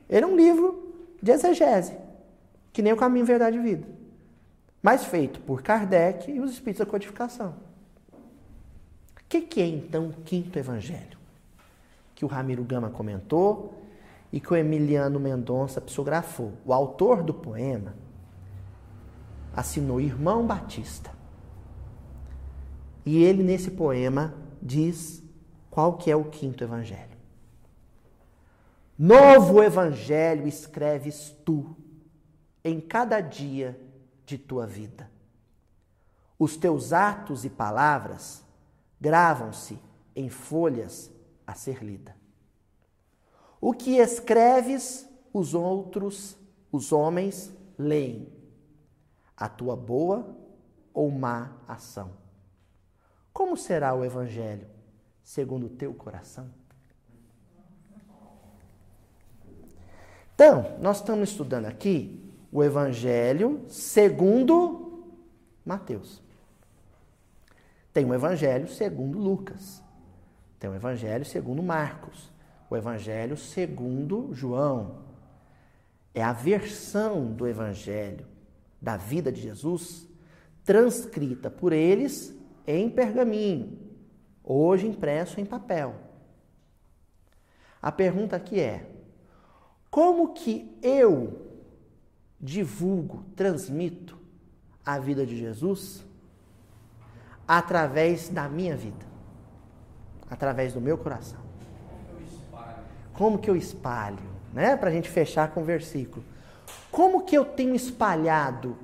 [0.09, 0.93] Ele é um livro
[1.23, 1.97] de exegese,
[2.73, 3.87] que nem o Caminho, Verdade e Vida,
[4.83, 7.55] mas feito por Kardec e os Espíritos da Codificação.
[8.13, 11.17] O que, que é então o quinto evangelho?
[12.15, 13.83] Que o Ramiro Gama comentou
[14.33, 16.53] e que o Emiliano Mendonça psicografou.
[16.67, 17.95] O autor do poema
[19.55, 21.11] assinou Irmão Batista.
[23.05, 25.23] E ele, nesse poema, diz
[25.71, 27.19] qual que é o quinto evangelho.
[28.97, 31.77] Novo evangelho escreves tu
[32.63, 33.79] em cada dia
[34.25, 35.11] de tua vida.
[36.39, 38.45] Os teus atos e palavras
[39.01, 39.79] gravam-se
[40.15, 41.11] em folhas
[41.47, 42.15] a ser lida.
[43.61, 46.37] O que escreves, os outros,
[46.71, 48.33] os homens, leem.
[49.37, 50.37] A tua boa
[50.93, 52.22] ou má ação.
[53.33, 54.67] Como será o Evangelho
[55.23, 56.51] segundo o teu coração?
[60.35, 65.05] Então, nós estamos estudando aqui o Evangelho segundo
[65.65, 66.21] Mateus.
[67.93, 69.83] Tem o Evangelho segundo Lucas.
[70.59, 72.33] Tem o Evangelho segundo Marcos
[72.73, 75.03] o Evangelho segundo João.
[76.15, 78.27] É a versão do Evangelho
[78.81, 80.09] da vida de Jesus
[80.65, 82.35] transcrita por eles
[82.67, 83.79] em pergaminho,
[84.43, 85.95] hoje impresso em papel.
[87.81, 88.87] A pergunta aqui é:
[89.91, 91.51] como que eu
[92.41, 94.19] divulgo, transmito
[94.85, 96.05] a vida de Jesus
[97.47, 99.05] através da minha vida,
[100.31, 101.41] através do meu coração?
[103.13, 104.33] Como que eu espalho?
[104.53, 104.77] Né?
[104.77, 106.25] Para a gente fechar com o versículo.
[106.91, 108.77] Como que eu tenho espalhado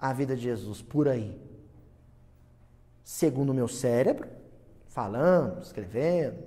[0.00, 1.49] a vida de Jesus por aí?
[3.04, 4.28] Segundo o meu cérebro,
[4.88, 6.38] falando, escrevendo,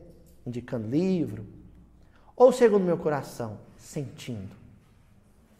[0.45, 1.45] indicando livro.
[2.35, 4.55] Ou segundo o meu coração, sentindo,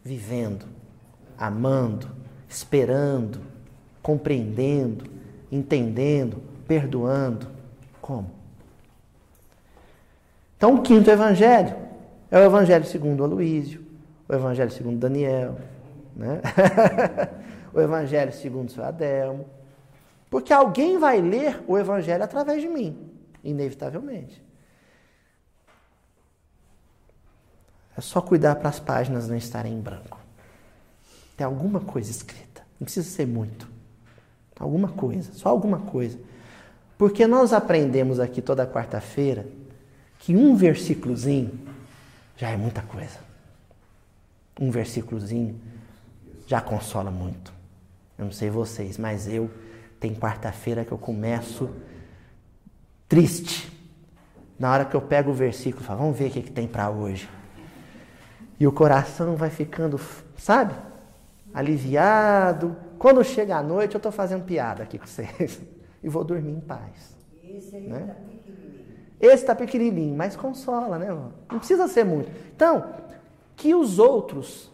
[0.02, 0.66] vivendo,
[1.38, 2.10] amando,
[2.48, 3.40] esperando,
[4.02, 5.04] compreendendo,
[5.50, 7.48] entendendo, perdoando.
[8.00, 8.30] Como?
[10.56, 11.76] Então, o quinto evangelho
[12.30, 13.84] é o evangelho segundo Aloísio,
[14.28, 15.56] o evangelho segundo Daniel,
[16.16, 16.40] né?
[17.72, 19.46] o evangelho segundo seu Adelmo.
[20.34, 23.08] Porque alguém vai ler o evangelho através de mim,
[23.44, 24.42] inevitavelmente.
[27.96, 30.18] É só cuidar para as páginas não estarem em branco.
[31.36, 32.66] Tem alguma coisa escrita.
[32.80, 33.68] Não precisa ser muito.
[34.58, 36.18] Alguma coisa, só alguma coisa.
[36.98, 39.46] Porque nós aprendemos aqui toda quarta-feira
[40.18, 41.56] que um versículozinho
[42.36, 43.20] já é muita coisa.
[44.60, 45.60] Um versículozinho
[46.44, 47.52] já consola muito.
[48.18, 49.48] Eu não sei vocês, mas eu
[50.04, 51.70] tem quarta-feira que eu começo
[53.08, 53.72] triste.
[54.58, 56.90] Na hora que eu pego o versículo, falo, vamos ver o que, que tem para
[56.90, 57.26] hoje.
[58.60, 59.98] E o coração vai ficando,
[60.36, 60.74] sabe?
[61.54, 62.76] Aliviado.
[62.98, 65.60] Quando chega a noite, eu estou fazendo piada aqui com vocês.
[66.02, 67.16] E vou dormir em paz.
[67.42, 67.98] Esse né?
[67.98, 68.14] tá
[69.18, 71.08] esse está pequenininho, mas consola, né?
[71.08, 72.30] Não precisa ser muito.
[72.54, 72.92] Então,
[73.56, 74.70] que os outros,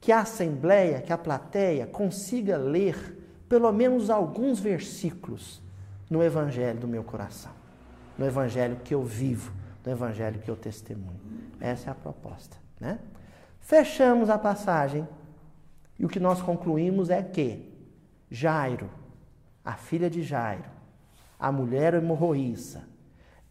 [0.00, 3.19] que a assembleia, que a plateia consiga ler
[3.50, 5.60] pelo menos alguns versículos
[6.08, 7.50] no evangelho do meu coração,
[8.16, 9.52] no evangelho que eu vivo,
[9.84, 11.20] no evangelho que eu testemunho.
[11.60, 13.00] Essa é a proposta, né?
[13.58, 15.06] Fechamos a passagem
[15.98, 17.68] e o que nós concluímos é que
[18.30, 18.88] Jairo,
[19.64, 20.70] a filha de Jairo,
[21.36, 22.84] a mulher hemorroíça,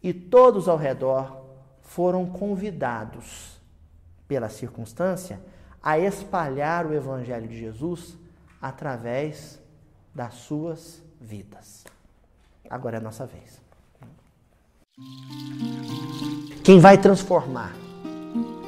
[0.02, 1.44] e todos ao redor
[1.82, 3.60] foram convidados,
[4.26, 5.38] pela circunstância,
[5.82, 8.16] a espalhar o Evangelho de Jesus
[8.62, 9.59] através
[10.14, 11.84] das suas vidas.
[12.68, 13.60] Agora é a nossa vez.
[16.62, 17.74] Quem vai transformar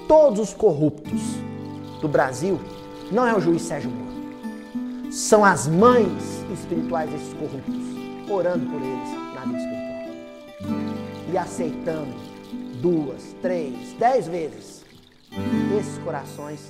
[0.08, 1.20] todos os corruptos
[2.00, 2.60] do Brasil
[3.10, 5.12] não é o juiz Sérgio Moro.
[5.12, 9.92] São as mães espirituais desses corruptos, orando por eles na vida espiritual
[11.32, 12.14] e aceitando
[12.80, 14.84] duas, três, dez vezes,
[15.78, 16.60] esses corações